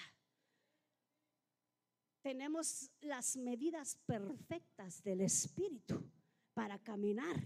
[2.22, 6.10] Tenemos las medidas perfectas del Espíritu
[6.54, 7.42] para caminar,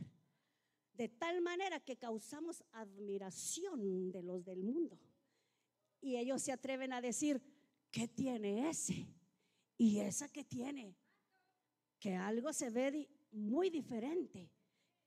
[0.93, 4.99] de tal manera que causamos admiración de los del mundo.
[6.05, 7.41] Y ellos se atreven a decir,
[7.91, 9.09] ¿qué tiene ese?
[9.79, 10.95] Y esa que tiene,
[11.99, 14.53] que algo se ve muy diferente.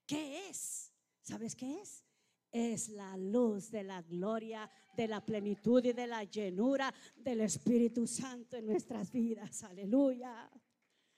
[0.07, 0.91] ¿Qué es?
[1.21, 2.03] ¿Sabes qué es?
[2.51, 8.07] Es la luz de la gloria, de la plenitud y de la llenura del Espíritu
[8.07, 9.63] Santo en nuestras vidas.
[9.65, 10.49] Aleluya.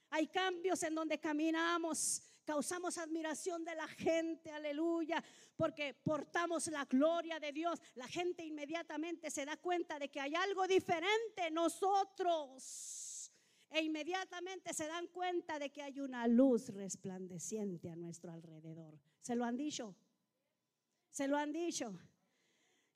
[0.10, 5.24] Hay cambios en donde caminamos, causamos admiración de la gente, aleluya,
[5.56, 7.80] porque portamos la gloria de Dios.
[7.94, 13.32] La gente inmediatamente se da cuenta de que hay algo diferente en nosotros.
[13.70, 19.00] E inmediatamente se dan cuenta de que hay una luz resplandeciente a nuestro alrededor.
[19.22, 19.96] ¿Se lo han dicho?
[21.12, 21.94] ¿Se lo han dicho?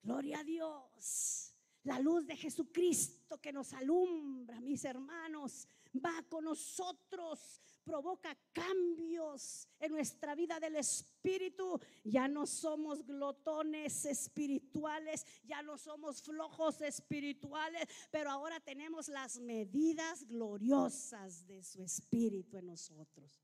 [0.02, 1.54] Gloria a Dios.
[1.84, 9.92] La luz de Jesucristo que nos alumbra, mis hermanos, va con nosotros, provoca cambios en
[9.92, 11.80] nuestra vida del espíritu.
[12.04, 20.26] Ya no somos glotones espirituales, ya no somos flojos espirituales, pero ahora tenemos las medidas
[20.28, 23.42] gloriosas de su espíritu en nosotros.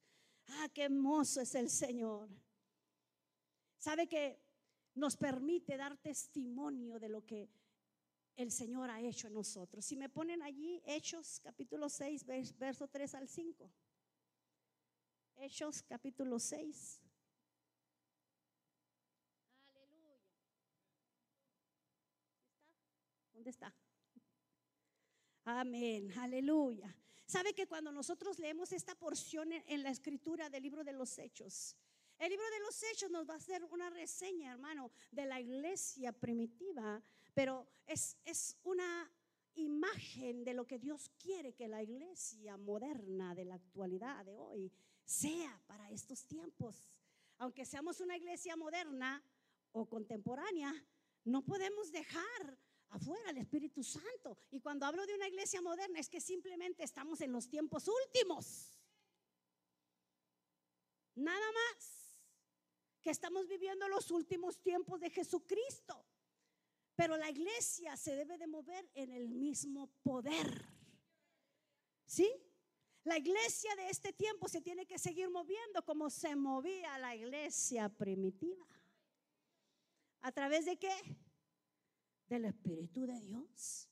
[0.47, 2.29] Ah, qué hermoso es el Señor.
[3.77, 4.41] ¿Sabe que
[4.95, 7.49] nos permite dar testimonio de lo que
[8.39, 9.83] el Señor ha hecho en nosotros.
[9.83, 12.25] Si me ponen allí Hechos capítulo 6,
[12.57, 13.69] verso 3 al 5.
[15.35, 17.01] Hechos capítulo 6.
[19.67, 20.21] Aleluya.
[23.33, 23.75] ¿Dónde está?
[25.43, 26.95] Amén, aleluya.
[27.25, 31.75] ¿Sabe que cuando nosotros leemos esta porción en la escritura del libro de los Hechos,
[32.19, 36.11] el libro de los Hechos nos va a hacer una reseña, hermano, de la iglesia
[36.11, 37.01] primitiva,
[37.33, 39.11] pero es, es una
[39.55, 44.71] imagen de lo que Dios quiere que la iglesia moderna de la actualidad de hoy
[45.03, 46.97] sea para estos tiempos.
[47.37, 49.23] Aunque seamos una iglesia moderna
[49.71, 50.73] o contemporánea,
[51.25, 52.57] no podemos dejar
[52.89, 54.37] afuera el Espíritu Santo.
[54.51, 58.79] Y cuando hablo de una iglesia moderna es que simplemente estamos en los tiempos últimos.
[61.15, 62.17] Nada más
[63.01, 66.05] que estamos viviendo los últimos tiempos de Jesucristo.
[66.99, 70.65] Pero la iglesia se debe de mover en el mismo poder.
[72.05, 72.29] ¿Sí?
[73.05, 77.87] La iglesia de este tiempo se tiene que seguir moviendo como se movía la iglesia
[77.87, 78.67] primitiva.
[80.19, 80.91] ¿A través de qué?
[82.27, 83.87] Del Espíritu de Dios.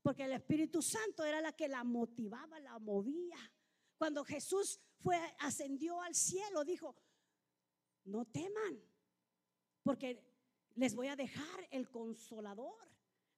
[0.00, 3.38] Porque el Espíritu Santo era la que la motivaba, la movía.
[3.98, 6.94] Cuando Jesús fue ascendió al cielo, dijo,
[8.04, 8.80] no teman,
[9.82, 10.31] porque
[10.76, 12.88] les voy a dejar el consolador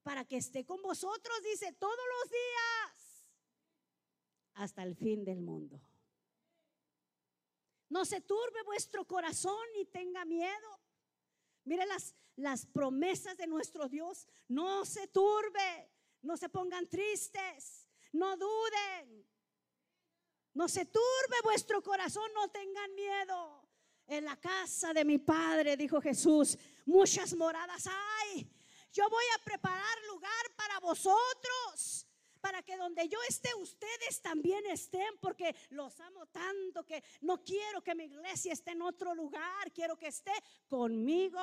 [0.02, 3.26] para que esté con vosotros, dice, todos los días
[4.54, 5.80] hasta el fin del mundo.
[7.88, 10.80] No se turbe vuestro corazón ni tenga miedo.
[11.64, 14.26] Mire las, las promesas de nuestro Dios.
[14.48, 15.90] No se turbe,
[16.22, 19.26] no se pongan tristes, no duden.
[20.54, 23.68] No se turbe vuestro corazón, no tengan miedo.
[24.06, 28.50] En la casa de mi Padre, dijo Jesús, muchas moradas hay.
[28.92, 32.06] Yo voy a preparar lugar para vosotros,
[32.40, 37.82] para que donde yo esté, ustedes también estén, porque los amo tanto que no quiero
[37.82, 40.32] que mi iglesia esté en otro lugar, quiero que esté
[40.68, 41.40] conmigo.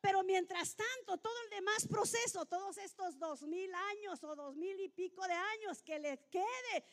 [0.00, 4.78] Pero mientras tanto, todo el demás proceso, todos estos dos mil años o dos mil
[4.80, 6.84] y pico de años que les quede,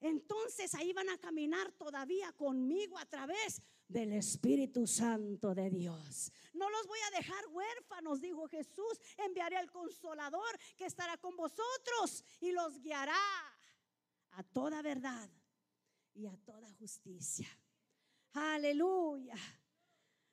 [0.00, 6.30] entonces ahí van a caminar todavía conmigo a través del Espíritu Santo de Dios.
[6.52, 9.00] No los voy a dejar huérfanos, dijo Jesús.
[9.16, 13.16] Enviaré al consolador que estará con vosotros y los guiará
[14.32, 15.28] a toda verdad
[16.14, 17.48] y a toda justicia.
[18.32, 19.36] Aleluya.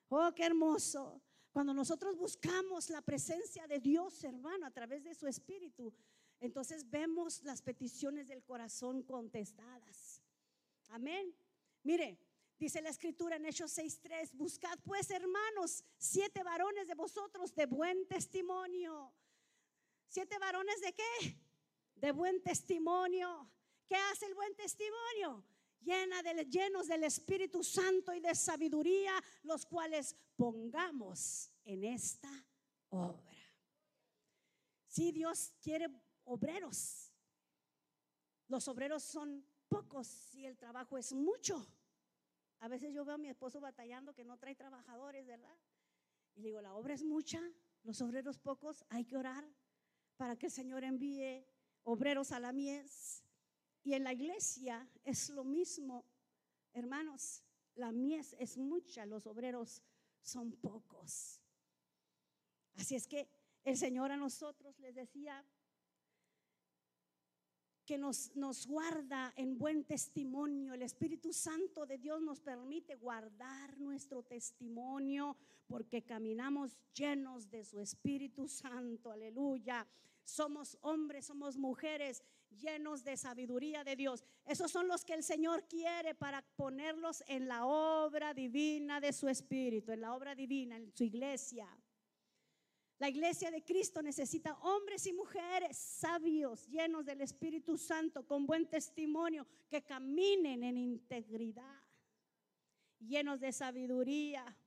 [0.10, 1.22] Oh, qué hermoso.
[1.52, 5.94] Cuando nosotros buscamos la presencia de Dios, hermano, a través de su Espíritu,
[6.42, 10.22] entonces vemos las peticiones del corazón contestadas.
[10.90, 11.34] Amén.
[11.84, 12.20] Mire,
[12.58, 18.08] dice la escritura en Hechos 6:3, buscad pues hermanos, siete varones de vosotros de buen
[18.08, 19.14] testimonio.
[20.08, 21.38] ¿Siete varones de qué?
[21.96, 23.52] De buen testimonio.
[23.88, 25.46] ¿Qué hace el buen testimonio?
[25.82, 32.30] Llena llenos del Espíritu Santo y de sabiduría, los cuales pongamos en esta
[32.90, 33.36] obra.
[34.88, 35.88] Si Dios quiere
[36.24, 37.12] obreros,
[38.48, 41.68] los obreros son pocos y el trabajo es mucho.
[42.66, 45.56] A veces yo veo a mi esposo batallando que no trae trabajadores, ¿verdad?
[46.34, 47.40] Y le digo, la obra es mucha,
[47.84, 49.48] los obreros pocos, hay que orar
[50.18, 51.46] para que el Señor envíe
[51.84, 53.24] obreros a la mies.
[53.84, 56.06] Y en la iglesia es lo mismo,
[56.74, 57.44] hermanos,
[57.76, 59.84] la mies es mucha, los obreros
[60.24, 61.40] son pocos.
[62.78, 63.30] Así es que
[63.64, 65.46] el Señor a nosotros les decía,
[67.86, 70.74] que nos, nos guarda en buen testimonio.
[70.74, 77.80] El Espíritu Santo de Dios nos permite guardar nuestro testimonio porque caminamos llenos de su
[77.80, 79.12] Espíritu Santo.
[79.12, 79.88] Aleluya.
[80.24, 84.24] Somos hombres, somos mujeres llenos de sabiduría de Dios.
[84.46, 89.28] Esos son los que el Señor quiere para ponerlos en la obra divina de su
[89.28, 91.68] Espíritu, en la obra divina, en su iglesia.
[92.98, 98.70] La iglesia de Cristo necesita hombres y mujeres sabios, llenos del Espíritu Santo, con buen
[98.70, 101.84] testimonio, que caminen en integridad,
[103.00, 104.58] llenos de sabiduría.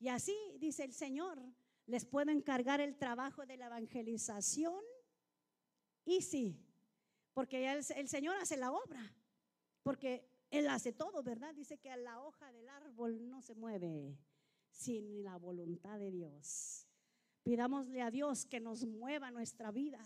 [0.00, 1.40] Y así, dice el Señor,
[1.86, 4.82] les puedo encargar el trabajo de la evangelización.
[6.04, 6.60] Y sí,
[7.32, 9.14] porque el, el Señor hace la obra,
[9.84, 11.54] porque Él hace todo, ¿verdad?
[11.54, 14.18] Dice que la hoja del árbol no se mueve
[14.68, 16.89] sin la voluntad de Dios.
[17.42, 20.00] Pidámosle a Dios que nos mueva nuestra vida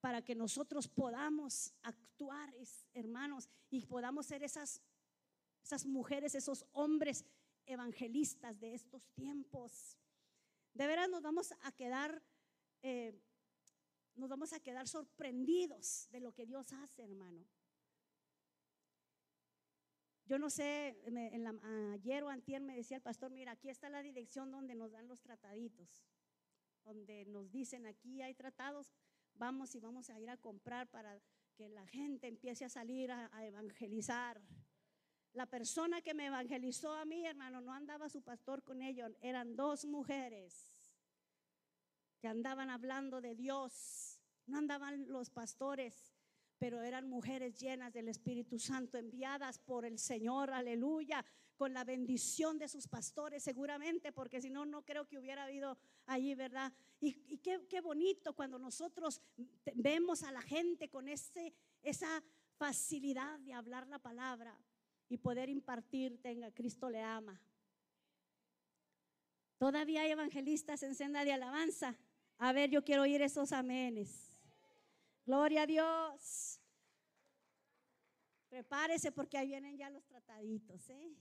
[0.00, 2.52] para que nosotros podamos actuar,
[2.94, 4.80] hermanos, y podamos ser esas,
[5.84, 7.24] mujeres, esos hombres
[7.66, 9.98] evangelistas de estos tiempos.
[10.72, 12.22] De veras nos vamos a quedar,
[12.82, 13.20] eh,
[14.14, 17.44] nos vamos a quedar sorprendidos de lo que Dios hace, hermano.
[20.24, 20.96] Yo no sé,
[21.92, 25.06] ayer o antier me decía el pastor, mira, aquí está la dirección donde nos dan
[25.06, 26.04] los trataditos
[26.86, 28.90] donde nos dicen aquí hay tratados,
[29.34, 31.20] vamos y vamos a ir a comprar para
[31.56, 34.40] que la gente empiece a salir a, evangelizar.
[35.32, 39.56] La persona que me evangelizó a mí, hermano, no andaba su pastor con ellos, eran
[39.56, 40.78] dos mujeres
[42.20, 46.16] que andaban hablando de Dios, no andaban los pastores
[46.58, 51.22] pero eran mujeres llenas del Espíritu Santo, enviadas por el Señor, aleluya,
[51.56, 55.78] con la bendición de sus pastores seguramente, porque si no, no creo que hubiera habido
[56.06, 56.72] allí, ¿verdad?
[57.00, 59.20] Y, qué, bonito cuando nosotros
[59.74, 62.22] vemos a la gente con ese, esa
[62.56, 64.58] facilidad de hablar la palabra
[65.08, 67.40] y poder impartir, tenga, Cristo le ama.
[69.58, 71.96] Todavía hay evangelistas en senda de alabanza.
[72.38, 74.38] A ver, yo quiero oír esos amenes.
[75.24, 76.60] Gloria a Dios.
[78.48, 80.88] Prepárese porque ahí vienen ya los trataditos.
[80.90, 81.16] ¿eh?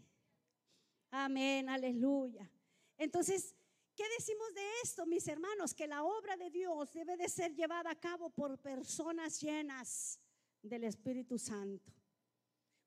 [1.18, 2.52] Amén, aleluya.
[2.98, 3.56] Entonces,
[3.96, 5.74] ¿qué decimos de esto, mis hermanos?
[5.74, 10.20] Que la obra de Dios debe de ser llevada a cabo por personas llenas
[10.62, 11.94] del Espíritu Santo,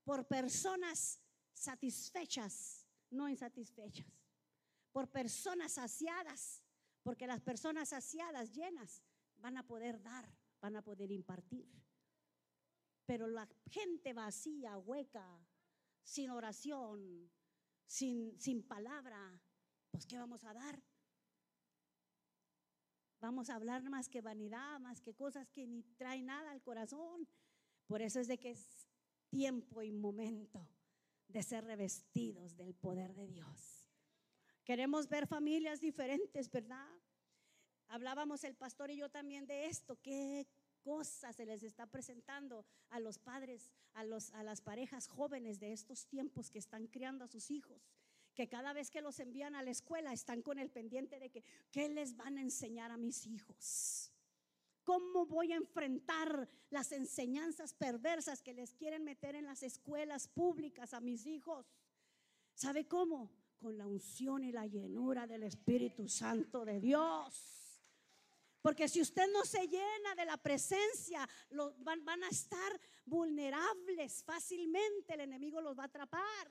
[0.05, 1.23] por personas
[1.55, 4.07] satisfechas, no insatisfechas,
[4.93, 6.63] por personas saciadas,
[7.03, 9.03] porque las personas saciadas, llenas,
[9.39, 10.29] van a poder dar
[10.61, 11.67] van a poder impartir.
[13.07, 15.41] Pero la gente vacía, hueca,
[16.03, 17.31] sin oración,
[17.89, 19.41] sin, sin palabra,
[19.91, 20.81] pues ¿qué vamos a dar?
[23.21, 27.27] Vamos a hablar más que vanidad, más que cosas que ni traen nada al corazón.
[27.87, 28.87] Por eso es de que es
[29.31, 30.69] tiempo y momento
[31.27, 33.87] de ser revestidos del poder de Dios.
[34.65, 36.89] Queremos ver familias diferentes, ¿verdad?
[37.89, 40.47] Hablábamos el pastor y yo también de esto, qué
[40.79, 45.73] cosas se les está presentando a los padres, a, los, a las parejas jóvenes de
[45.73, 47.91] estos tiempos que están criando a sus hijos,
[48.35, 51.45] que cada vez que los envían a la escuela están con el pendiente de que,
[51.71, 54.13] ¿qué les van a enseñar a mis hijos?
[54.89, 60.95] ¿Cómo voy a enfrentar las enseñanzas perversas que les quieren meter en las escuelas públicas
[60.95, 61.67] a mis hijos?
[62.55, 63.31] ¿Sabe cómo?
[63.59, 67.68] Con la unción y la llenura del Espíritu Santo de Dios.
[68.69, 71.27] Porque si usted no se llena de la presencia,
[71.79, 76.51] van, a estar vulnerables fácilmente, el enemigo los va a atrapar.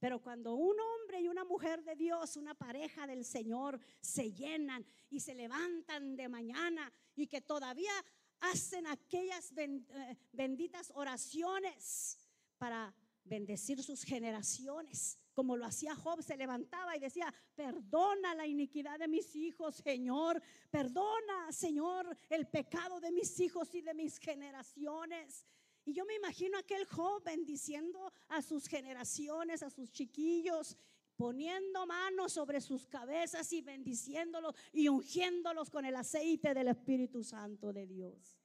[0.00, 4.84] Pero cuando un hombre y una mujer de Dios, una pareja del Señor, se llenan
[5.08, 7.92] y se levantan de mañana y que todavía
[8.40, 12.18] hacen aquellas eh, benditas oraciones
[12.58, 12.92] para
[13.22, 15.16] bendecir sus generaciones.
[15.34, 20.42] Como lo hacía Job, se levantaba y decía, perdona la iniquidad de mis hijos, Señor.
[20.70, 25.46] Perdona, Señor, el pecado de mis hijos y de mis generaciones.
[25.84, 30.76] Y yo me imagino aquel Job bendiciendo a sus generaciones, a sus chiquillos,
[31.16, 37.72] poniendo manos sobre sus cabezas y bendiciéndolos y ungiéndolos con el aceite del Espíritu Santo
[37.72, 38.38] de Dios.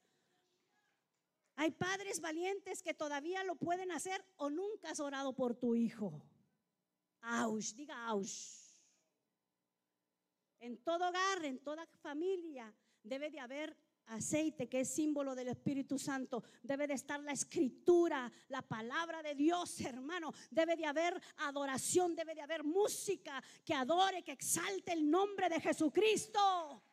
[1.55, 6.23] Hay padres valientes que todavía lo pueden hacer o nunca has orado por tu hijo.
[7.21, 8.57] Aush, diga aush.
[10.59, 15.97] En todo hogar, en toda familia, debe de haber aceite que es símbolo del Espíritu
[15.99, 16.43] Santo.
[16.63, 20.33] Debe de estar la escritura, la palabra de Dios, hermano.
[20.49, 25.59] Debe de haber adoración, debe de haber música que adore, que exalte el nombre de
[25.59, 26.83] Jesucristo.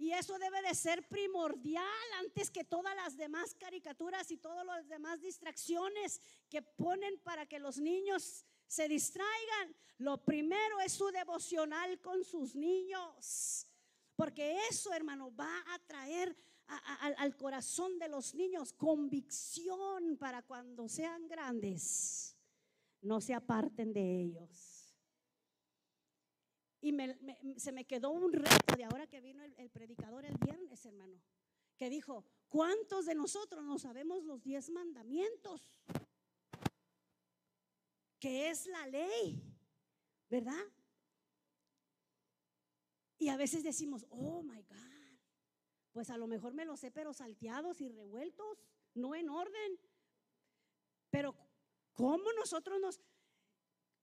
[0.00, 1.84] Y eso debe de ser primordial
[2.20, 7.58] antes que todas las demás caricaturas y todas las demás distracciones que ponen para que
[7.58, 9.76] los niños se distraigan.
[9.98, 13.66] Lo primero es su devocional con sus niños.
[14.16, 16.34] Porque eso, hermano, va a traer
[17.18, 22.38] al corazón de los niños convicción para cuando sean grandes,
[23.02, 24.69] no se aparten de ellos.
[26.82, 26.96] Y
[27.56, 31.20] se me quedó un reto de ahora que vino el, predicador el viernes, hermano,
[31.76, 35.70] que dijo, ¿cuántos de nosotros no sabemos los diez mandamientos?
[38.18, 39.42] Que es la ley,
[40.30, 40.64] ¿verdad?
[43.18, 45.18] Y a veces decimos, oh my God,
[45.92, 48.64] pues a lo mejor me lo sé, pero salteados y revueltos,
[48.94, 49.78] no en orden.
[51.10, 51.36] Pero
[51.92, 53.00] ¿cómo nosotros nos,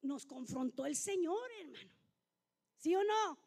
[0.01, 1.96] nos confrontó el Señor, hermano?
[2.87, 3.37] ¿Sí o no?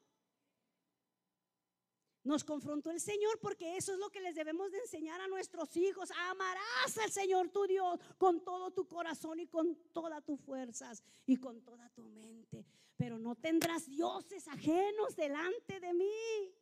[2.24, 5.74] Nos confrontó el Señor porque eso es lo que les debemos de enseñar a nuestros
[5.78, 6.10] hijos.
[6.10, 11.38] Amarás al Señor tu Dios con todo tu corazón y con todas tus fuerzas y
[11.38, 12.66] con toda tu mente.
[12.98, 16.54] Pero no tendrás dioses ajenos delante de mí.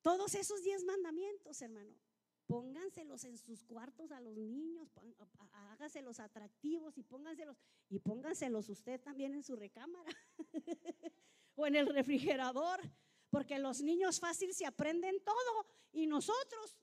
[0.00, 1.94] Todos esos diez mandamientos, hermano,
[2.46, 4.90] pónganselos en sus cuartos a los niños,
[5.70, 7.56] hágaselos atractivos y pónganselos,
[7.88, 10.10] y pónganselos usted también en su recámara.
[11.56, 12.80] o en el refrigerador,
[13.30, 16.76] porque los niños fácil se aprenden todo y nosotros,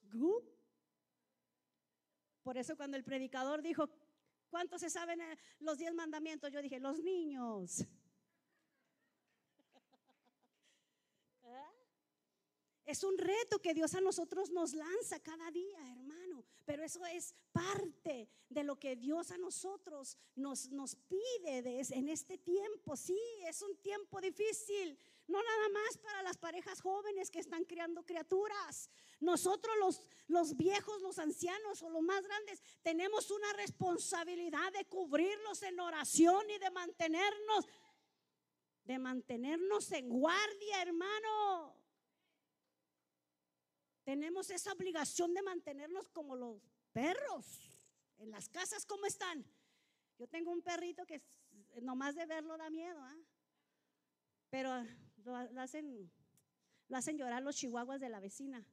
[2.44, 3.90] por eso cuando el predicador dijo,
[4.50, 6.52] ¿cuántos se saben eh, los diez mandamientos?
[6.52, 7.86] Yo dije, los niños.
[12.92, 16.44] Es un reto que Dios a nosotros nos lanza cada día, hermano.
[16.66, 20.68] Pero eso es parte de lo que Dios a nosotros nos,
[21.08, 22.98] pide en este tiempo.
[22.98, 23.18] Sí,
[23.48, 25.00] es un tiempo difícil.
[25.26, 28.90] No nada más para las parejas jóvenes que están criando criaturas.
[29.22, 35.64] Nosotros los, los viejos, los ancianos o los más grandes, tenemos una responsabilidad de cubrirlos
[35.64, 37.66] en oración y de mantenernos,
[38.84, 41.81] de mantenernos en guardia, hermano.
[44.12, 47.46] Tenemos esa obligación de mantenernos como los perros.
[48.18, 49.46] En las casas, ¿cómo están?
[50.20, 51.22] Yo tengo un perrito que
[51.82, 53.18] nomás de verlo da miedo, ¿ah?
[54.50, 54.86] pero
[55.24, 56.12] lo, hacen,
[56.90, 58.68] lo hacen llorar los chihuahuas de la vecina.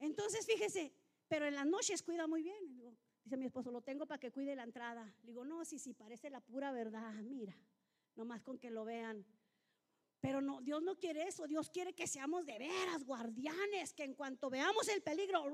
[0.00, 0.92] Entonces, fíjese,
[1.28, 2.98] pero en las noches cuida muy bien.
[3.22, 5.14] dice mi esposo, lo tengo para que cuide la entrada.
[5.22, 7.54] Le digo, no, si, si parece la pura verdad, mira,
[8.16, 9.24] nomás con que lo vean.
[10.20, 11.46] Pero no, Dios no quiere eso.
[11.46, 15.44] Dios quiere que seamos de veras guardianes, que en cuanto veamos el peligro,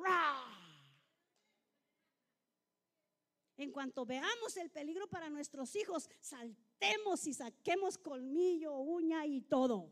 [3.57, 9.91] en cuanto veamos el peligro para nuestros hijos, saltemos y saquemos colmillo, uña y todo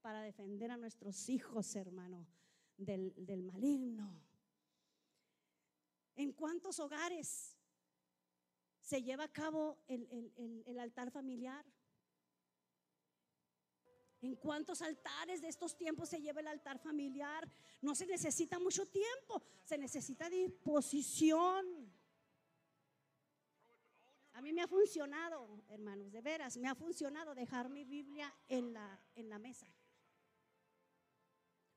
[0.00, 2.26] para defender a nuestros hijos, hermano,
[2.76, 4.20] del, maligno.
[6.16, 7.56] ¿En cuántos hogares
[8.80, 11.64] se lleva a cabo el altar familiar?
[14.22, 17.50] ¿En cuántos altares de estos tiempos se lleva el altar familiar?
[17.80, 21.92] No se necesita mucho tiempo, se necesita disposición.
[24.34, 28.72] A mí me ha funcionado, hermanos, de veras, me ha funcionado dejar mi Biblia en
[28.72, 29.66] la, en la mesa.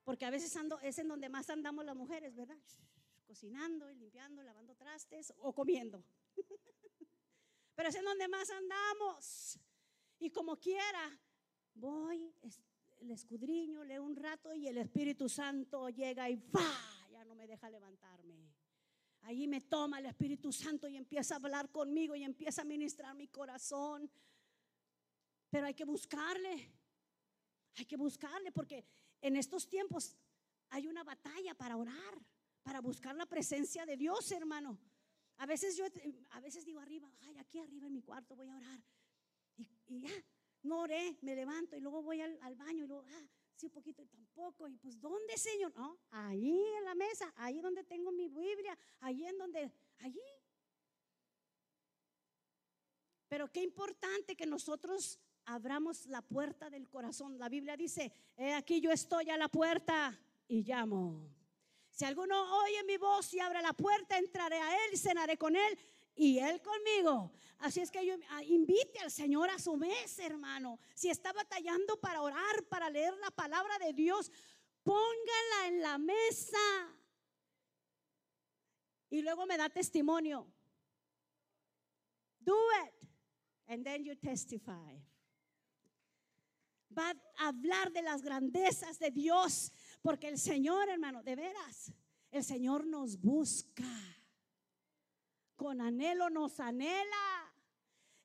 [0.03, 2.59] Porque a veces ando, es en donde más andamos las mujeres, ¿verdad?
[3.25, 6.05] Cocinando y limpiando, lavando trastes o comiendo.
[7.75, 9.59] Pero es en donde más andamos.
[10.19, 11.19] Y como quiera,
[11.75, 12.33] voy,
[12.99, 17.07] el escudriño, leo un rato y el Espíritu Santo llega y ¡fa!
[17.11, 18.53] ya no me deja levantarme.
[19.21, 23.15] Allí me toma el Espíritu Santo y empieza a hablar conmigo y empieza a ministrar
[23.15, 24.09] mi corazón.
[25.49, 26.71] Pero hay que buscarle.
[27.77, 28.85] Hay que buscarle porque
[29.21, 30.15] en estos tiempos
[30.69, 32.21] hay una batalla para orar,
[32.63, 34.77] para buscar la presencia de Dios, hermano.
[35.37, 35.85] A veces yo,
[36.31, 38.79] a veces digo arriba, ay, aquí arriba en mi cuarto voy a orar.
[39.87, 40.09] Y, ya,
[40.65, 44.01] no oré, me levanto y luego voy al, baño y luego, ah, sí, un poquito
[44.01, 44.67] y tampoco.
[44.67, 45.73] Y pues, ¿dónde, Señor?
[45.75, 50.19] No, ahí en la mesa, ahí donde tengo mi Biblia, ahí en donde, allí.
[53.27, 57.37] Pero qué importante que nosotros abramos la puerta del corazón.
[57.37, 58.11] La Biblia dice,
[58.55, 61.29] aquí yo estoy a la puerta y llamo.
[61.89, 65.55] Si alguno oye mi voz y abre la puerta, entraré a él y cenaré con
[65.55, 65.79] él
[66.15, 67.31] y él conmigo.
[67.59, 70.79] Así es que yo ah, invite al Señor a su mesa, hermano.
[70.93, 74.31] Si está batallando para orar, para leer la palabra de Dios,
[74.83, 76.57] póngala en la mesa.
[79.09, 80.47] Y luego me da testimonio.
[82.39, 82.93] Do it.
[83.67, 85.01] And then you testify
[86.97, 91.91] va a hablar de las grandezas de Dios, porque el Señor, hermano, de veras,
[92.31, 93.83] el Señor nos busca.
[95.55, 97.53] Con anhelo nos anhela.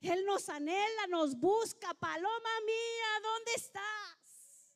[0.01, 1.93] Él nos anhela, nos busca.
[1.95, 4.70] Paloma mía, ¿dónde estás?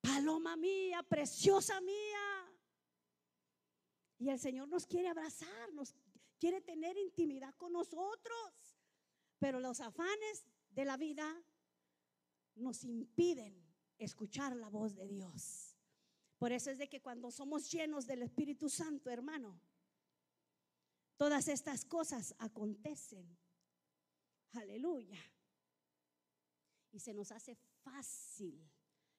[0.00, 2.46] Paloma mía, preciosa mía.
[4.18, 5.94] Y el Señor nos quiere abrazar, nos
[6.38, 8.76] quiere tener intimidad con nosotros.
[9.38, 11.42] Pero los afanes de la vida
[12.54, 13.66] nos impiden
[13.98, 15.76] escuchar la voz de Dios.
[16.38, 19.60] Por eso es de que cuando somos llenos del Espíritu Santo, hermano,
[21.20, 23.36] todas estas cosas acontecen.
[24.52, 25.20] Aleluya.
[26.92, 28.66] Y se nos hace fácil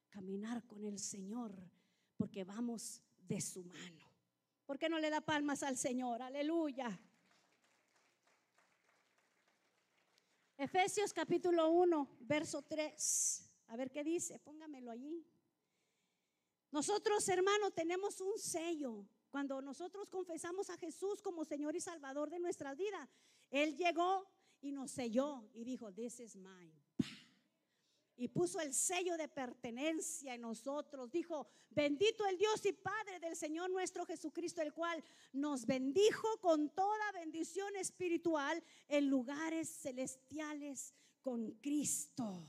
[0.10, 1.54] caminar con el Señor
[2.18, 4.12] porque vamos de su mano.
[4.66, 6.24] ¿Por qué no le da palmas al Señor?
[6.24, 7.00] Aleluya.
[10.58, 13.48] Efesios capítulo 1, verso 3.
[13.68, 15.24] A ver qué dice, póngamelo allí.
[16.72, 19.08] Nosotros, hermanos, tenemos un sello.
[19.32, 23.10] Cuando nosotros confesamos a Jesús como Señor y Salvador de nuestra vida,
[23.50, 24.28] Él llegó
[24.62, 26.82] y nos selló y dijo, this is mine
[28.22, 31.12] y puso el sello de pertenencia en nosotros.
[31.12, 35.04] Dijo, bendito el Dios y Padre del Señor nuestro Jesucristo, el cual
[35.34, 42.46] nos bendijo con toda bendición espiritual en lugares celestiales con Cristo.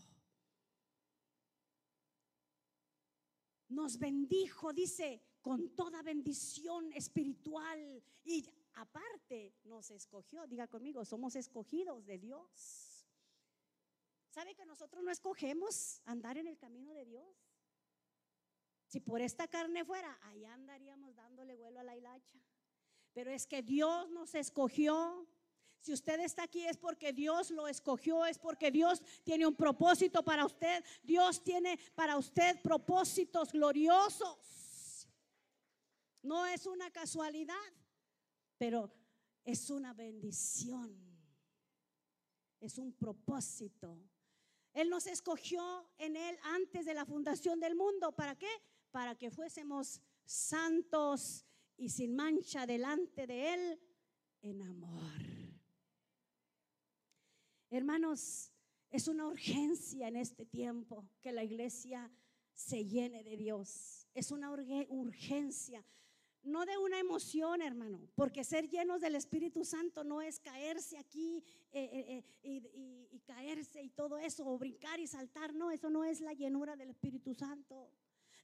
[3.71, 10.47] Nos bendijo, dice, con toda bendición espiritual y aparte nos escogió.
[10.47, 13.07] Diga conmigo, somos escogidos de Dios.
[14.31, 17.27] ¿Sabe que nosotros no escogemos andar en el camino de Dios?
[18.87, 22.39] Si por esta carne fuera, allá andaríamos dándole vuelo a la hilacha.
[23.13, 25.27] Pero es que Dios nos escogió.
[25.81, 30.23] Si usted está aquí es porque Dios lo escogió, es porque Dios tiene un propósito
[30.23, 30.85] para usted.
[31.03, 34.62] Dios tiene para usted propósitos gloriosos.
[36.23, 37.55] No es una casualidad,
[38.59, 38.93] pero
[39.45, 40.97] es una bendición.
[42.61, 43.99] Es un propósito
[44.75, 48.13] él nos escogió en Él antes de la fundación del mundo.
[48.13, 48.49] ¿Para qué?
[48.91, 51.45] Para que fuésemos santos
[51.77, 53.81] y sin mancha delante de Él
[54.41, 55.13] en amor.
[57.71, 58.51] Hermanos,
[58.91, 62.11] es una urgencia en este tiempo que la iglesia
[62.55, 64.07] se llene de Dios.
[64.15, 65.85] Es una urgencia
[66.45, 71.43] no de una emoción, hermano, porque ser llenos del Espíritu Santo no es caerse aquí
[71.73, 76.05] eh, eh, eh, y, caerse y todo eso, o brincar y saltar, no, eso no
[76.05, 77.91] es la llenura del Espíritu Santo.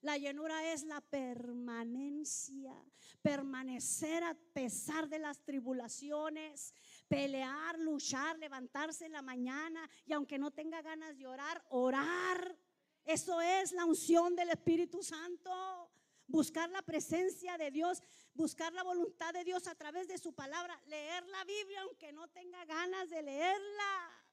[0.01, 2.72] La llenura es la permanencia,
[3.20, 6.72] permanecer a pesar de las tribulaciones,
[7.09, 12.57] pelear, luchar, levantarse en la mañana y aunque no tenga ganas de orar, orar.
[13.05, 15.88] Eso es la unción del Espíritu Santo
[16.28, 18.02] buscar la presencia de Dios,
[18.34, 22.28] buscar la voluntad de Dios a través de su palabra, leer la Biblia aunque no
[22.28, 24.24] tenga ganas de leerla.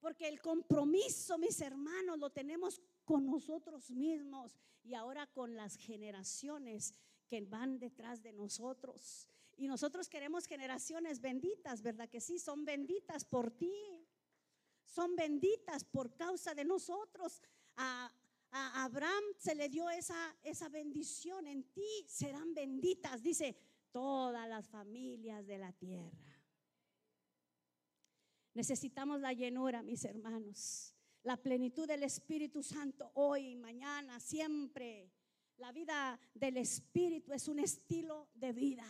[0.00, 6.94] Porque el compromiso, mis hermanos, lo tenemos con nosotros mismos y ahora con las generaciones
[7.28, 9.28] que van detrás de nosotros.
[9.56, 12.38] Y nosotros queremos generaciones benditas, ¿verdad que sí?
[12.38, 13.72] Son benditas por ti.
[14.84, 17.40] Son benditas por causa de nosotros.
[17.76, 18.12] A,
[18.52, 23.56] a Abraham se le dio esa, esa bendición, en ti serán benditas, dice,
[23.90, 26.32] todas las familias de la tierra.
[28.54, 35.10] Necesitamos la llenura, mis hermanos, la plenitud del Espíritu Santo hoy, mañana, siempre.
[35.56, 38.84] La vida del Espíritu es un estilo de vida.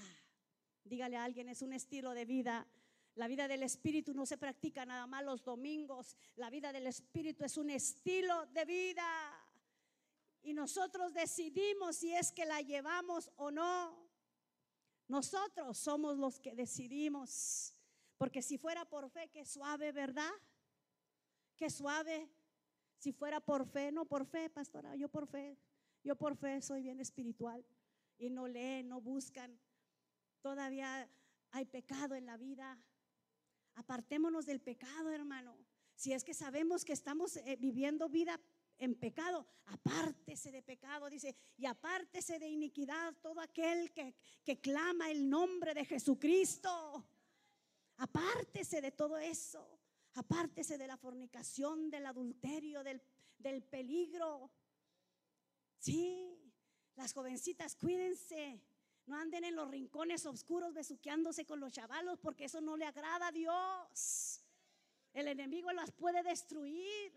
[0.83, 2.67] Dígale a alguien, es un estilo de vida.
[3.15, 6.17] La vida del Espíritu no se practica nada más los domingos.
[6.37, 9.42] La vida del Espíritu es un estilo de vida.
[10.43, 13.97] Y nosotros decidimos si es que la llevamos o no.
[15.07, 17.75] Nosotros somos los que decidimos.
[18.19, 20.33] Porque si fuera por fe, qué suave, ¿verdad?
[21.57, 22.29] Qué suave.
[22.99, 25.59] Si fuera por fe, no por fe, pastora, yo por fe.
[26.03, 27.65] Yo por fe soy bien espiritual.
[28.19, 29.61] Y no leen, no buscan.
[30.41, 31.09] Todavía
[31.53, 32.79] hay pecado en la vida.
[33.75, 35.57] Apartémonos del pecado, hermano.
[35.95, 38.41] Si es que sabemos que estamos eh, viviendo vida
[38.79, 44.15] en pecado, apártese de pecado, dice, y apártese de iniquidad todo aquel que,
[44.45, 47.07] que clama el nombre de Jesucristo.
[47.99, 49.79] Apártese de todo eso.
[50.15, 53.01] Apártese de la fornicación, del adulterio, del,
[53.39, 54.51] del peligro.
[55.79, 56.39] Sí,
[56.97, 58.61] las jovencitas, cuídense.
[59.07, 63.29] No anden en los rincones oscuros besuqueándose con los chavalos porque eso no le agrada
[63.29, 64.45] a Dios.
[65.13, 67.13] El enemigo las puede destruir.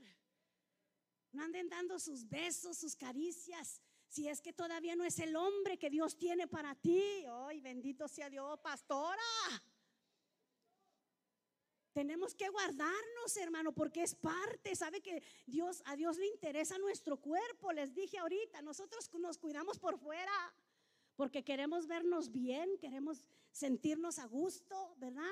[1.36, 3.82] No anden dando sus besos, sus caricias.
[4.08, 7.26] Si es que todavía no es el hombre que Dios tiene para ti.
[7.48, 9.22] Ay, bendito sea Dios, pastora.
[11.92, 14.76] Tenemos que guardarnos, hermano, porque es parte.
[14.76, 17.72] Sabe que Dios a Dios le interesa nuestro cuerpo.
[17.72, 20.54] Les dije ahorita, nosotros nos cuidamos por fuera
[21.16, 25.24] porque queremos vernos bien, queremos sentirnos a gusto, ¿verdad?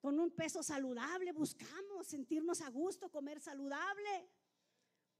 [0.00, 4.28] Con un peso saludable buscamos sentirnos a gusto, comer saludable.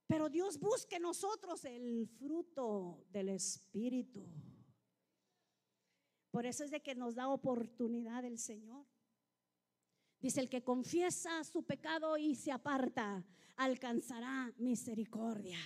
[0.07, 4.27] Pero Dios busca en nosotros el fruto del Espíritu.
[6.31, 8.85] Por eso es de que nos da oportunidad el Señor.
[10.21, 13.25] Dice, el que confiesa su pecado y se aparta,
[13.57, 15.59] alcanzará misericordia.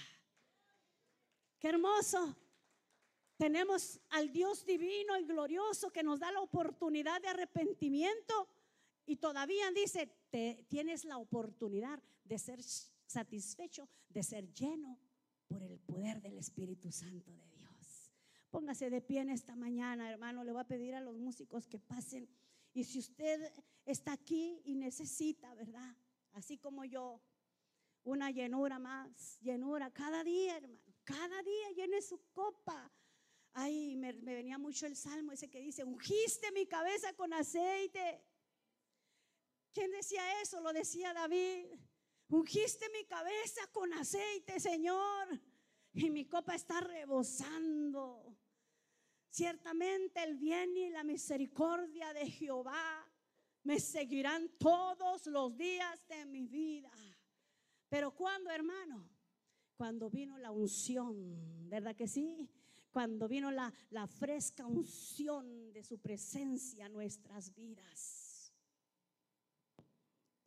[1.58, 2.36] Qué hermoso.
[3.36, 8.48] Tenemos al Dios divino y glorioso que nos da la oportunidad de arrepentimiento
[9.06, 12.60] y todavía dice, te, tienes la oportunidad de ser
[13.08, 14.98] satisfecho, de ser lleno
[15.48, 18.12] por el poder del Espíritu Santo de Dios.
[18.50, 20.44] Póngase de pie en esta mañana, hermano.
[20.44, 22.28] Le voy a pedir a los músicos que pasen.
[22.72, 23.52] Y si usted
[23.84, 25.96] está aquí y necesita, ¿verdad?
[26.32, 27.20] Así como yo,
[28.04, 30.80] una llenura más, llenura cada día, hermano.
[31.04, 32.92] Cada día llene su copa
[33.60, 38.22] Ay, me, venía mucho el salmo ese que dice, ungiste mi cabeza con aceite.
[39.72, 40.60] ¿Quién decía eso?
[40.60, 41.66] Lo decía David.
[42.28, 45.28] Ungiste mi cabeza con aceite, Señor.
[45.92, 48.36] Y mi copa está rebosando.
[49.30, 53.06] Ciertamente el bien y la misericordia de Jehová
[53.64, 56.92] me seguirán todos los días de mi vida.
[57.88, 59.08] Pero cuando, hermano,
[59.76, 62.50] cuando vino la unción, ¿verdad que sí?
[62.90, 63.72] cuando vino la,
[64.08, 68.17] fresca unción de su presencia a nuestras vidas.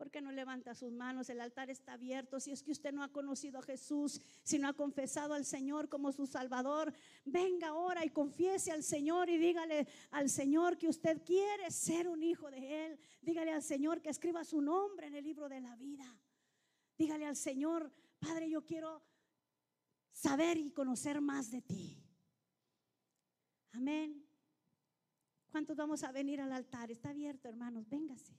[0.02, 1.30] ¿Por qué no levanta sus manos?
[1.30, 2.40] El altar está abierto.
[2.40, 5.90] Si es que usted no ha conocido a Jesús, si no ha confesado al Señor
[5.90, 6.92] como su Salvador,
[7.24, 12.24] venga ahora y confiese al Señor y dígale al Señor que usted quiere ser un
[12.24, 13.00] hijo de Él.
[13.22, 16.18] Dígale al Señor que escriba su nombre en el libro de la vida.
[16.98, 19.04] Dígale al Señor, Padre, yo quiero
[20.12, 22.04] saber y conocer más de ti.
[23.74, 24.26] Amén.
[25.52, 26.90] ¿Cuántos vamos a venir al altar?
[26.90, 27.88] Está abierto, hermanos.
[27.88, 28.34] Véngase.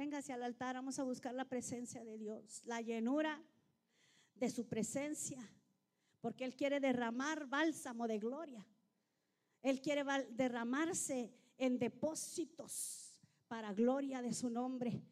[0.00, 0.76] Véngase al altar.
[0.76, 3.38] Vamos a buscar la presencia de Dios, la llenura
[4.34, 5.46] de su presencia,
[6.22, 8.66] porque Él quiere derramar bálsamo de gloria.
[9.60, 13.14] Él quiere derramarse en depósitos
[13.46, 15.02] para gloria de su nombre.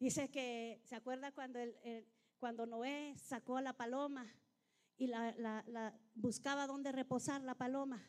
[0.00, 1.58] Dice que, ¿se acuerda cuando,
[2.38, 4.26] cuando Noé sacó a la paloma
[4.96, 8.02] y la, buscaba dónde reposar la paloma?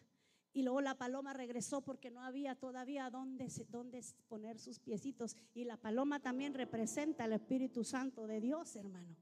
[0.54, 5.36] Y luego la paloma regresó porque no había todavía dónde, dónde poner sus piecitos.
[5.56, 9.16] Y la paloma también representa el Espíritu Santo de Dios, hermano.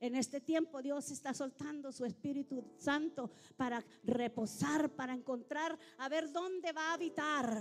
[0.00, 6.32] En este tiempo Dios está soltando su Espíritu Santo para reposar, para encontrar, a ver
[6.32, 7.54] dónde va a habitar,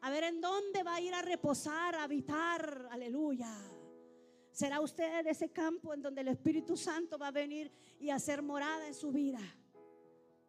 [0.00, 2.88] a ver en dónde va a ir a reposar, a habitar.
[2.90, 3.54] Aleluya.
[4.50, 8.86] Será usted ese campo en donde el Espíritu Santo va a venir y hacer morada
[8.86, 9.40] en su vida.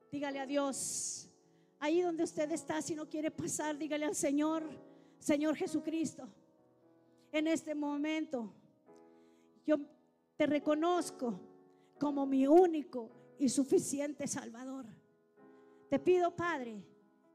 [0.10, 1.30] Dígale a Dios,
[1.80, 4.64] Ahí donde usted está, si no quiere pasar, dígale al Señor,
[5.20, 6.28] Señor Jesucristo,
[7.32, 8.54] en este momento
[9.66, 9.78] yo
[10.38, 11.40] te reconozco
[12.00, 13.10] como mi único
[13.40, 14.86] y suficiente Salvador.
[15.90, 16.84] Te pido, Padre,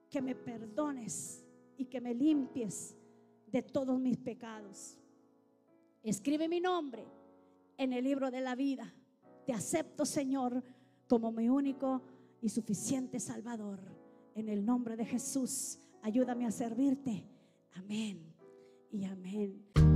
[0.09, 1.45] que me perdones
[1.77, 2.97] y que me limpies
[3.47, 4.97] de todos mis pecados.
[6.03, 7.05] Escribe mi nombre
[7.77, 8.93] en el libro de la vida.
[9.47, 10.63] Te acepto, Señor,
[11.09, 12.03] como mi único
[12.41, 14.00] y suficiente Salvador.
[14.41, 17.29] En el nombre de Jesús, ayúdame a servirte.
[17.73, 18.35] Amén
[18.91, 19.90] y amén.